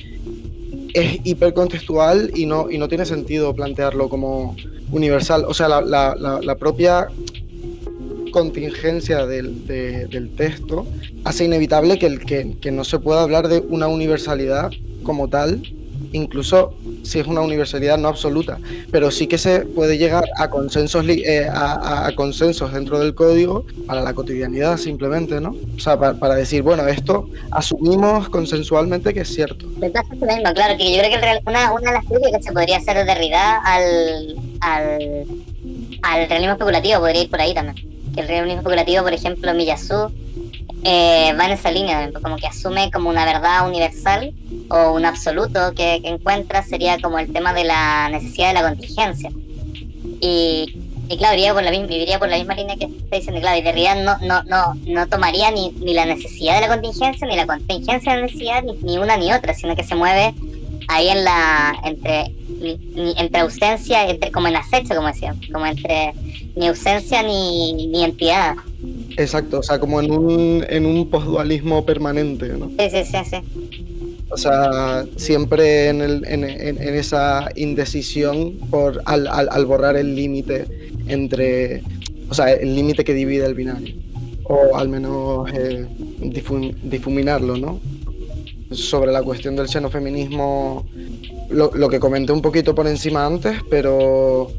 [0.95, 4.57] es hipercontextual y no, y no tiene sentido plantearlo como
[4.90, 5.45] universal.
[5.47, 7.09] O sea, la, la propia
[8.33, 9.62] contingencia del,
[10.37, 10.87] texto
[11.24, 14.72] hace inevitable que, el, que, que no se pueda hablar de una universalidad
[15.05, 15.62] como tal
[16.12, 18.59] incluso si es una universalidad no absoluta,
[18.91, 24.03] pero sí que se puede llegar a consensos, eh, a, consensos dentro del código para
[24.03, 25.55] la cotidianidad simplemente, ¿no?
[25.76, 29.66] O sea, para, decir, bueno, esto asumimos consensualmente que es cierto.
[30.55, 33.05] claro, que yo creo que una, una de las críticas que se podría hacer de
[33.05, 35.26] Derrida al, al,
[36.03, 37.91] al realismo especulativo podría ir por ahí también.
[38.15, 40.11] Que el realismo especulativo, por ejemplo, Miyazu
[40.85, 44.35] eh, va en esa línea, como que asume como una verdad universal
[44.69, 49.31] o un absoluto que, encuentra sería como el tema de la necesidad de la contingencia.
[50.21, 54.19] Y, y claro, viviría por la misma línea que está diciendo, claro, y Derrida no,
[54.19, 58.21] no, no, no tomaría ni, ni la necesidad de la contingencia, ni la contingencia de
[58.21, 60.35] la necesidad, ni una ni otra, sino que se mueve
[60.89, 66.12] ahí en la, entre, ni, entre ausencia, entre, como en acecho, como decía, como entre
[66.57, 68.57] ni ausencia ni, ni entidad.
[69.16, 72.70] Exacto, o sea, como en un, en un postdualismo permanente, ¿no?
[72.78, 73.37] Sí, sí, sí, sí.
[74.30, 79.97] O sea, siempre en, el, en, en, en esa indecisión por, al, al, al borrar
[79.97, 80.66] el límite
[81.07, 81.83] entre,
[82.30, 83.95] o sea, el límite que divide el binario,
[84.45, 85.87] o al menos eh,
[86.20, 87.78] difum, difuminarlo, ¿no?
[88.75, 90.87] Sobre la cuestión del xenofeminismo,
[91.51, 94.51] lo, lo que comenté un poquito por encima antes, pero,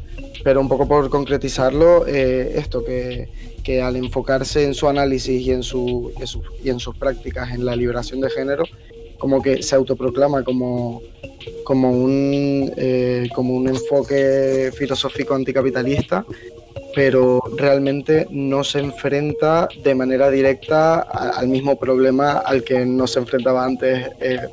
[0.42, 3.28] pero un poco por concretizarlo, eh, esto que
[3.64, 6.12] que al enfocarse en su análisis y en, su,
[6.62, 8.64] y en, sus prácticas en la liberación de género,
[9.18, 11.00] como que se autoproclama como,
[11.64, 16.26] como, un, eh, como un enfoque filosófico anticapitalista,
[16.94, 23.18] pero realmente no se enfrenta de manera directa al mismo problema al que no se
[23.20, 24.48] enfrentaba antes eh,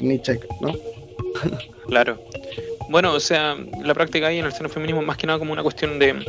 [0.00, 0.74] Nietzsche, ¿no?
[1.86, 2.18] Claro.
[2.88, 5.62] Bueno, o sea, la práctica ahí en el seno feminismo más que nada como una
[5.62, 6.24] cuestión de,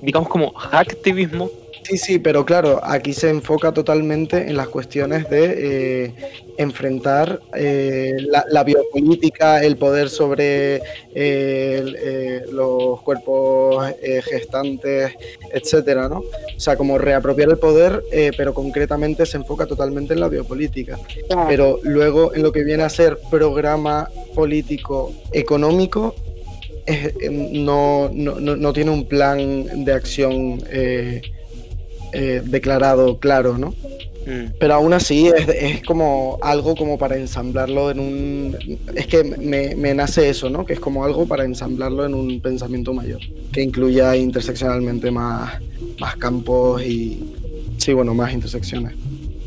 [0.00, 1.50] digamos, como activismo
[1.92, 6.14] Sí, sí, pero claro, aquí se enfoca totalmente en las cuestiones de eh,
[6.56, 8.16] enfrentar eh,
[8.48, 10.80] la, biopolítica, el poder sobre
[11.14, 13.84] eh, los cuerpos
[14.24, 15.12] gestantes,
[15.52, 16.20] etcétera, ¿no?
[16.20, 18.02] O sea, como reapropiar el poder,
[18.38, 20.98] pero concretamente se enfoca totalmente en la biopolítica.
[21.46, 26.14] Pero luego en lo que viene a ser programa político económico,
[27.30, 31.22] no, no, no, tiene un plan de acción eh,
[32.12, 33.74] declarado claro, ¿no?
[34.26, 34.52] Mm.
[34.58, 38.78] Pero aún así es, como algo como para ensamblarlo en un...
[38.94, 40.64] Es que me, nace eso, ¿no?
[40.64, 43.20] Que es como algo para ensamblarlo en un pensamiento mayor,
[43.52, 45.60] que incluya interseccionalmente más,
[45.98, 47.34] más campos y,
[47.78, 48.94] sí, bueno, más intersecciones.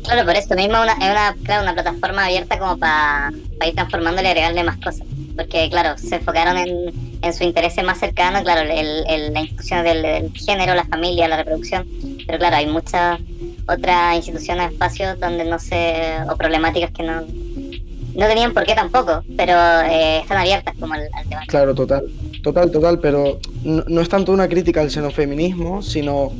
[0.04, 3.32] Claro, por eso mismo una, es una, claro, una plataforma abierta como para
[3.66, 5.06] ir transformándole y agregarle más cosas.
[5.36, 6.92] Porque, claro, se enfocaron en,
[7.22, 11.86] en su interés más cercano, claro, el, la institución del, género, la familia, la reproducción.
[12.26, 13.20] Pero claro, hay muchas
[13.68, 19.22] otras instituciones, espacios donde no sé, o problemáticas que no, no tenían por qué tampoco,
[19.36, 19.52] pero
[19.82, 21.42] eh, están abiertas como al, tema.
[21.46, 22.06] Claro, total,
[22.42, 26.32] total, total, pero no, no, es tanto una crítica al xenofeminismo, sino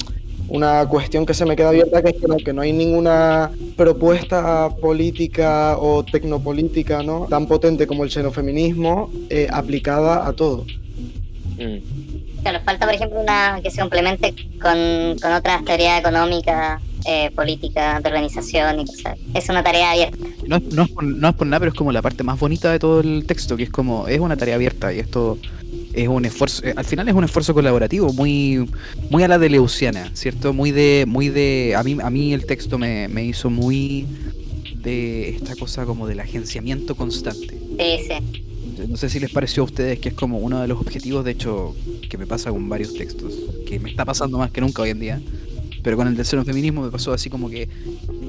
[0.48, 3.50] una cuestión que se me queda abierta, que es que no, que no hay ninguna
[3.76, 7.26] propuesta política o tecnopolítica ¿no?
[7.28, 10.64] tan potente como el xenofeminismo eh, aplicada a todo.
[11.58, 12.15] Mm.
[12.46, 14.32] Claro, falta, por ejemplo, una que se complemente
[14.62, 19.18] con, con otras teorías económicas, eh, políticas, de organización y cosas.
[19.34, 20.24] Es una tarea abierta.
[20.46, 22.70] No, no, es por, no es por nada, pero es como la parte más bonita
[22.70, 25.38] de todo el texto, que es como, es una tarea abierta y esto
[25.92, 28.70] es un esfuerzo, eh, al final es un esfuerzo colaborativo muy,
[29.10, 30.52] muy a la de Leuciana, ¿cierto?
[30.52, 34.06] Muy de, muy de, a mí, a mí el texto me, hizo muy
[34.72, 37.58] de esta cosa como del agenciamiento constante.
[37.76, 38.45] Sí, sí.
[38.88, 41.32] No sé si les pareció a ustedes que es como uno de los objetivos, de
[41.32, 41.74] hecho,
[42.08, 43.32] que me pasa con varios textos,
[43.66, 45.20] que me está pasando más que nunca hoy en día,
[45.82, 47.68] pero con el del feminismo me pasó así como que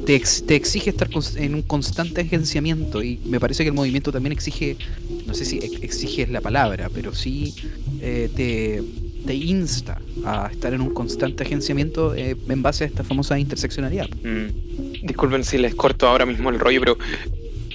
[0.05, 4.77] te, exige estar en un constante agenciamiento y me parece que el movimiento también exige,
[5.25, 7.55] no sé si exige la palabra, pero sí
[7.99, 8.83] eh, te,
[9.25, 14.07] te, insta a estar en un constante agenciamiento eh, en base a esta famosa interseccionalidad.
[14.23, 15.07] Mm.
[15.07, 16.97] Disculpen si les corto ahora mismo el rollo, pero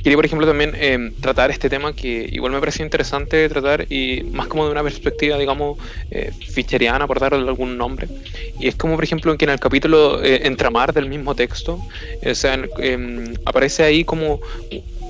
[0.02, 4.22] Quería, por ejemplo, también eh, tratar este tema que igual me pareció interesante tratar y
[4.32, 5.78] más como de una perspectiva, digamos,
[6.10, 8.08] eh, ficheriana, por darle algún nombre.
[8.58, 11.80] Y es como, por ejemplo, que en el capítulo eh, Entramar del mismo texto,
[12.24, 14.40] o sea, em, aparece ahí como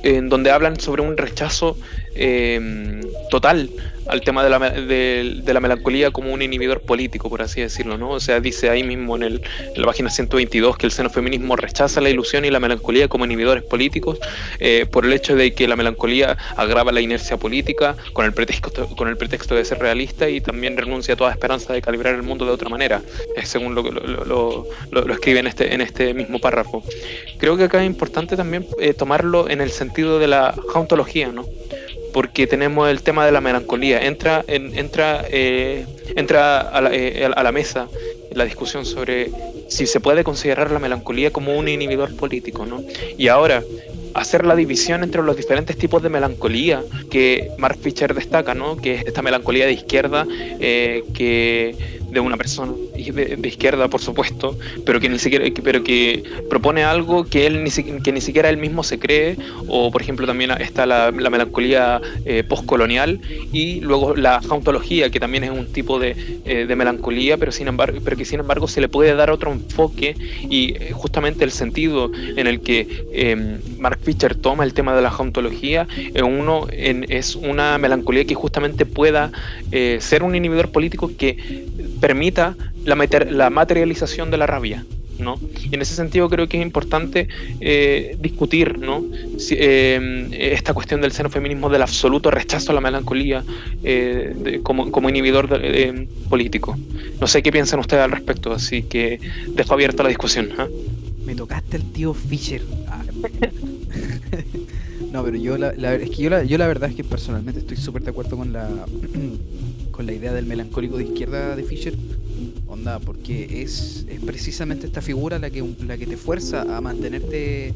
[0.02, 1.78] en donde hablan sobre un rechazo
[2.14, 3.70] em, total
[4.06, 8.10] al tema de la, de, la, melancolía como un inhibidor político, por así decirlo, ¿no?
[8.10, 9.42] O sea, dice ahí mismo en, el,
[9.76, 14.18] la página 122 que el xenofeminismo rechaza la ilusión y la melancolía como inhibidores políticos
[14.58, 18.88] eh, por el hecho de que la melancolía agrava la inercia política con el, pretexto,
[18.96, 22.22] con el pretexto de ser realista y también renuncia a toda esperanza de calibrar el
[22.22, 23.02] mundo de otra manera,
[23.36, 26.82] es según lo lo, lo, escribe en este, en este mismo párrafo.
[27.38, 31.46] Creo que acá es importante también eh, tomarlo en el sentido de la jauntología, ¿no?
[32.12, 34.04] Porque tenemos el tema de la melancolía.
[34.04, 35.86] Entra, en, entra, eh,
[36.16, 37.88] entra a la, eh, a la, mesa
[38.32, 39.30] la discusión sobre
[39.68, 42.82] si se puede considerar la melancolía como un inhibidor político, ¿no?
[43.16, 43.62] Y ahora,
[44.14, 48.76] hacer la división entre los diferentes tipos de melancolía que Mark Fisher destaca, ¿no?
[48.76, 50.26] Que es esta melancolía de izquierda
[50.60, 51.74] eh, que
[52.12, 57.24] de una persona de, izquierda, por supuesto, pero que ni siquiera, pero que propone algo
[57.24, 59.36] que él ni, que ni siquiera él mismo se cree,
[59.66, 63.20] o por ejemplo también está la, melancolía eh, postcolonial
[63.52, 67.68] y luego la jauntología, que también es un tipo de, eh, de, melancolía, pero sin
[67.68, 70.14] embargo, pero que sin embargo se le puede dar otro enfoque
[70.50, 75.00] y eh, justamente el sentido en el que em, Mark Fisher toma el tema de
[75.00, 75.88] la jauntología,
[76.22, 79.32] uno en, es una melancolía que justamente pueda
[79.98, 81.36] ser un inhibidor político que
[82.02, 82.96] permita la,
[83.30, 84.84] la materialización de la rabia.
[85.20, 85.38] ¿no?
[85.70, 87.28] Y en ese sentido creo que es importante
[87.60, 89.04] eh, discutir ¿no?
[89.50, 93.44] Eh, esta cuestión del xenofeminismo, del absoluto rechazo a la melancolía
[93.84, 95.48] eh, como, como, inhibidor
[96.28, 96.76] político.
[97.20, 99.20] No sé qué piensan ustedes al respecto, así que
[99.54, 100.48] dejo abierta la discusión.
[100.58, 100.66] ¿ah?
[101.24, 102.62] Me tocaste el tío Fisher.
[102.88, 103.04] Ah.
[105.12, 105.72] no, pero yo la,
[106.42, 108.68] yo la verdad es que personalmente estoy súper de acuerdo con la
[109.92, 111.94] con la idea del melancólico de izquierda de Fisher.
[112.66, 117.72] Onda, porque es, es precisamente esta figura la que, la que te fuerza a mantenerte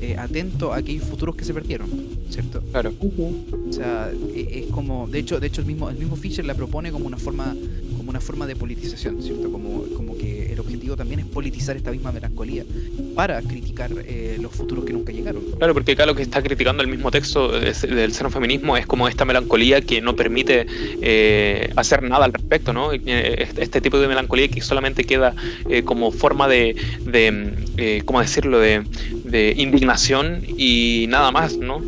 [0.00, 1.88] eh, atento a aquellos futuros que se perdieron,
[2.28, 2.60] ¿cierto?
[2.72, 2.92] Claro.
[3.00, 6.54] O sea, e- es como, de hecho, de hecho el mismo, el mismo Fisher la
[6.54, 7.54] propone como una forma,
[8.12, 9.50] una forma de politización, ¿cierto?
[9.50, 12.62] Como, como que el objetivo también es politizar esta misma melancolía
[13.14, 15.42] para criticar eh, los futuros que nunca llegaron.
[15.56, 19.08] Claro, porque acá lo que está criticando el mismo texto es- del xenofeminismo es como
[19.08, 20.66] esta melancolía que no permite
[21.00, 22.92] eh, hacer nada al respecto, ¿no?
[22.92, 23.00] Eh,
[23.46, 25.34] Este este tipo de melancolía que solamente queda
[25.70, 28.82] eh, como forma de, de eh, ¿cómo decirlo?, de,
[29.24, 31.80] de indignación y nada más, ¿no?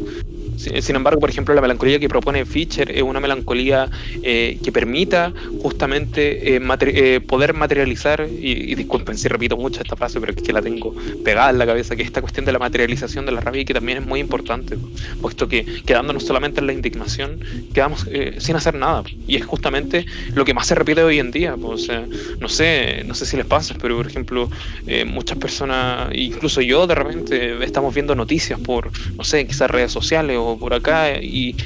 [0.56, 3.90] Si- Sin embargo, por ejemplo, la melancolía que propone Fischer es una melancolía
[4.22, 9.96] eh, que permita justamente eh, eh, poder materializar, y, y disculpen si repito mucho esta
[9.96, 12.58] frase, pero es que la tengo pegada en la cabeza, que esta cuestión de la
[12.58, 14.78] materialización de la rabia que también es muy importante,
[15.20, 17.40] puesto que quedándonos solamente en la indignación,
[17.72, 18.06] quedamos
[18.38, 19.02] sin hacer nada.
[19.26, 21.56] Y es justamente lo que más se repite hoy en día.
[21.56, 21.88] pues,
[22.40, 24.50] no sé, no sé si les pasa, pero por ejemplo,
[25.06, 30.36] muchas personas, incluso yo de repente, estamos viendo noticias por, no sé, quizás redes sociales
[30.38, 31.56] o por acá, y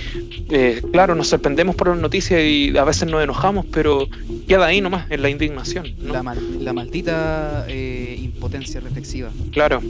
[0.51, 4.09] eh, claro, nos sorprendemos por las noticias y a veces nos enojamos, pero
[4.47, 5.95] queda ahí nomás, en la indignación.
[5.99, 6.13] ¿no?
[6.13, 9.31] La, mal- la maldita eh, impotencia reflexiva.
[9.53, 9.83] Claro,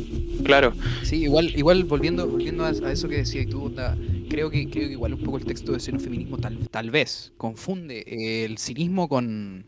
[0.45, 0.72] claro.
[1.03, 3.97] Sí, igual, igual volviendo, volviendo a, a eso que decías tú, onda,
[4.28, 8.05] creo que, creo que igual un poco el texto de xenofeminismo tal, tal vez confunde
[8.45, 9.64] el cinismo con,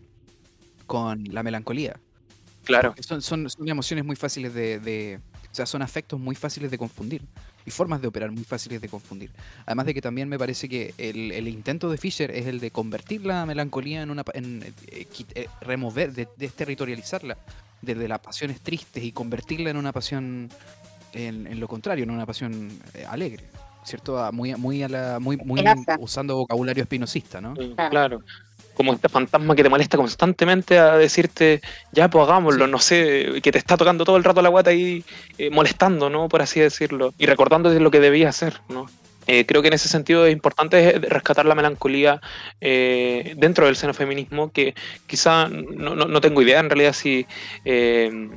[0.86, 1.96] con la melancolía.
[2.64, 5.18] Claro, Son, son, son emociones muy fáciles de, de-
[5.50, 7.22] O sea, son afectos muy fáciles de confundir.
[7.70, 9.30] Y formas de operar muy fáciles de confundir.
[9.64, 12.72] Además de que también me parece que el, el intento de Fisher es el de
[12.72, 14.24] convertir la melancolía en una...
[14.24, 17.38] pa- En, eh, quit- eh, remover, de- desterritorializarla
[17.80, 20.48] desde las pasiones tristes y convertirla en una pasión...
[21.12, 23.44] En, en lo contrario, en una pasión eh, alegre.
[23.84, 24.18] ¿Cierto?
[24.18, 25.38] A- muy, muy, a la, muy,
[26.00, 27.54] usando vocabulario espinosista, ¿no?
[27.54, 28.20] Sí, Claro.
[28.80, 31.60] Como este fantasma que te molesta constantemente a decirte,
[31.92, 35.04] ya pues hagámoslo, no sé, que te está tocando todo el rato la guata ahí
[35.36, 36.30] eh, molestando, ¿no?
[36.30, 38.86] Por así decirlo, y recordándote lo que debías hacer, ¿no?
[39.26, 42.22] Eh, creo que en ese sentido es importante rescatar la melancolía
[42.62, 44.74] eh, dentro del xenofeminismo, que
[45.06, 47.26] quizá no, no- no tengo idea en realidad si,
[47.66, 48.30] eh,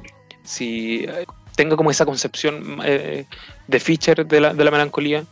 [0.44, 1.08] si
[1.56, 2.80] tengo como esa concepción
[3.68, 5.24] de Fischer de la, de la melancolía,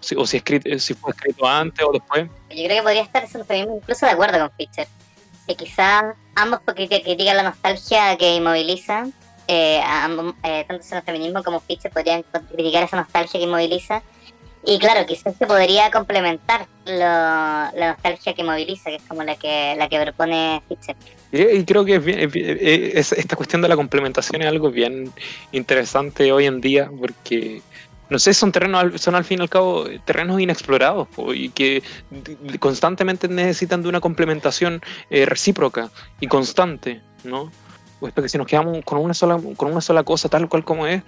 [0.00, 2.28] si- o si, escrit- si fue escrito antes o después.
[2.50, 3.24] Yo creo que podría estar
[3.56, 4.86] incluso de acuerdo con Fischer.
[5.46, 6.04] Que quizás
[6.36, 9.06] ambos critican la nostalgia que inmoviliza,
[9.48, 14.02] eh, ambos, eh, tanto el feminismo como Fischer podrían criticar esa nostalgia que inmoviliza.
[14.62, 19.34] Y claro, quizás se podría complementar lo- la nostalgia que moviliza, que es como la
[19.36, 20.96] que, la que propone Fischer.
[21.32, 22.30] Y, creo que es bien-
[22.94, 25.10] es- esta cuestión de la complementación es algo bien
[25.52, 27.62] interesante hoy en día, porque
[28.10, 31.82] no sé, son terrenos, son al fin y al cabo terrenos inexplorados y que
[32.58, 35.90] constantemente necesitan de una complementación eh, recíproca
[36.20, 37.50] y constante, ¿no?
[38.00, 40.86] Pues porque si nos quedamos con una sola con una sola cosa tal cual como
[40.86, 41.02] es,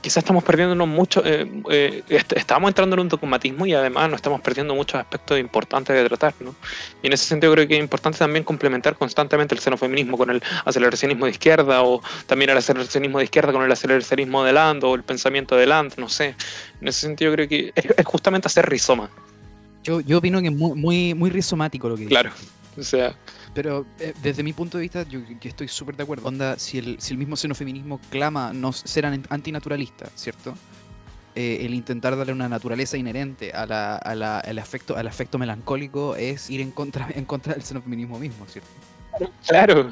[0.00, 4.16] quizás estamos perdiéndonos mucho, eh, eh, est- estamos entrando en un dogmatismo y además nos
[4.16, 6.54] estamos perdiendo muchos aspectos importantes de tratar, ¿no?
[7.02, 10.42] Y en ese sentido creo que es importante también complementar constantemente el xenofeminismo con el
[10.64, 14.94] aceleracionismo de izquierda o también el aceleracionismo de izquierda con el aceleracionismo de Land o
[14.94, 16.34] el pensamiento de Land, no sé.
[16.80, 19.10] En ese sentido creo que es, es justamente hacer rizoma,
[19.84, 22.10] Yo, yo opino que es muy, muy, muy rizomático lo que dice.
[22.10, 22.30] claro.
[22.78, 23.14] O sea,
[23.58, 26.28] Pero eh, desde mi punto de vista, yo, estoy súper de acuerdo.
[26.28, 30.54] Onda, si el, si el mismo xenofeminismo clama no ser an- antinaturalista, ¿cierto?
[31.34, 36.48] Eh, el intentar darle una naturaleza inherente a la- al, afecto, al afecto melancólico es
[36.50, 38.70] ir en contra, en contra del xenofeminismo mismo, ¿cierto?
[39.44, 39.90] claro.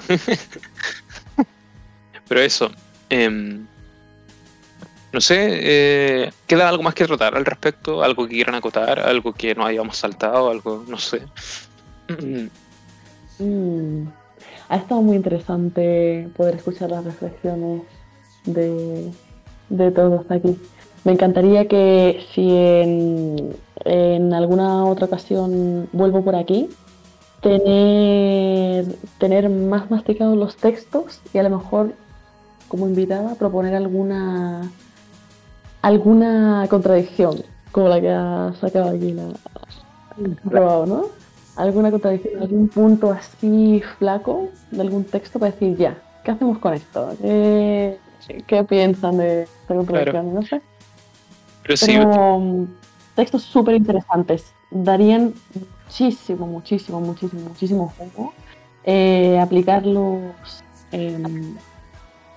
[2.28, 2.70] Pero eso,
[3.10, 3.66] em,
[5.12, 8.04] no sé, eh, ¿queda algo más que tratar al respecto?
[8.04, 9.00] ¿Algo que quieran acotar?
[9.00, 10.50] ¿Algo que no hayamos saltado?
[10.52, 10.84] ¿Algo?
[10.86, 11.22] No sé.
[13.38, 14.08] Mm.
[14.68, 17.82] Ha estado muy interesante poder escuchar las reflexiones
[18.44, 19.12] de,
[19.68, 20.58] de todos aquí.
[21.04, 26.68] Me encantaría que si en, en alguna otra ocasión vuelvo por aquí,
[27.40, 28.86] tener,
[29.18, 31.92] tener más masticados los textos y a lo mejor
[32.68, 34.68] como invitada proponer alguna
[35.82, 39.28] alguna contradicción como la que ha sacado aquí la
[40.50, 41.04] probado, ¿no?
[41.56, 46.74] Alguna contradicción, algún punto así flaco de algún texto para decir ya, ¿qué hacemos con
[46.74, 47.14] esto?
[47.20, 47.98] ¿Qué,
[48.46, 50.34] qué piensan de esta contradicción?
[50.34, 50.60] No sé.
[51.62, 52.66] Pero sí, Pero mm,
[53.14, 54.52] textos súper interesantes.
[54.70, 55.34] Darían
[55.84, 58.32] muchísimo, muchísimo, muchísimo, muchísimo juego
[58.86, 60.62] eh, aplicarlos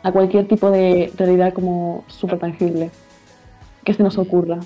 [0.02, 2.90] a cualquier tipo de realidad como súper tangible
[3.86, 4.60] que se nos ocurra.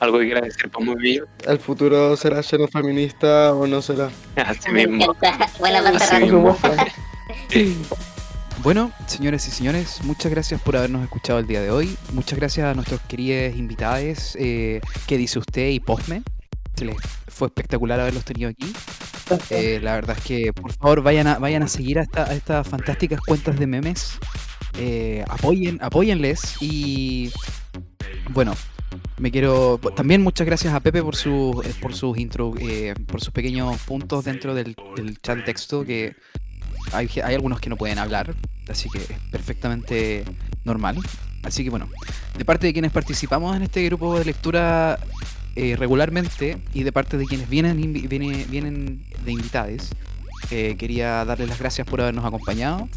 [0.00, 1.24] Algo que quieras decir, pues muy bien.
[1.46, 4.10] ¿El futuro será xenofeminista o no será?
[4.36, 5.14] Así mismo.
[5.58, 6.08] Buena Así.
[6.08, 6.58] Por mismo.
[8.62, 11.96] Bueno, señores y señores, muchas gracias por habernos escuchado el día de hoy.
[12.12, 14.36] Muchas gracias a nuestros queridos invitados.
[14.38, 16.22] Eh, ¿Qué dice usted y Posme?
[16.74, 16.96] Se les
[17.28, 18.72] fue espectacular haberlos tenido aquí.
[19.50, 22.34] Eh, la verdad es que, por favor, vayan a, vayan a seguir a, esta- a
[22.34, 24.18] estas fantásticas cuentas de memes.
[24.76, 27.30] Eh, apoyen, apóyenles y
[28.30, 28.54] bueno,
[29.18, 33.20] me quiero también muchas gracias a Pepe por su eh, por sus intro, eh, por
[33.20, 36.16] sus pequeños puntos dentro del, del chat texto que
[36.92, 38.34] hay, hay algunos que no pueden hablar,
[38.68, 40.24] así que es perfectamente
[40.64, 40.98] normal.
[41.42, 41.88] Así que bueno,
[42.36, 44.98] de parte de quienes participamos en este grupo de lectura
[45.56, 49.90] eh, regularmente y de parte de quienes vienen, vienen de invitados,
[50.50, 52.88] eh, quería darles las gracias por habernos acompañado.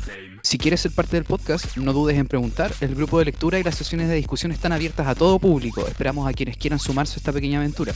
[0.43, 2.73] Si quieres ser parte del podcast, no dudes en preguntar.
[2.81, 5.85] El grupo de lectura y las sesiones de discusión están abiertas a todo público.
[5.87, 7.93] Esperamos a quienes quieran sumarse a esta pequeña aventura.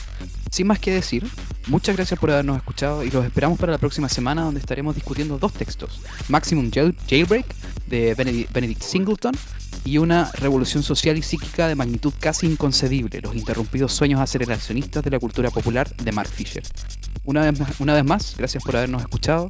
[0.51, 1.27] Sin más que decir,
[1.67, 5.38] muchas gracias por habernos escuchado y los esperamos para la próxima semana donde estaremos discutiendo
[5.38, 5.99] dos textos.
[6.30, 7.45] Maximum Jail- Jailbreak
[7.88, 9.34] de Benedi- Benedict Singleton
[9.84, 15.09] y una revolución social y psíquica de magnitud casi inconcebible, los interrumpidos sueños aceleracionistas de
[15.09, 16.63] la cultura popular de Mark Fisher.
[17.26, 19.49] Una vez más gracias por habernos escuchado.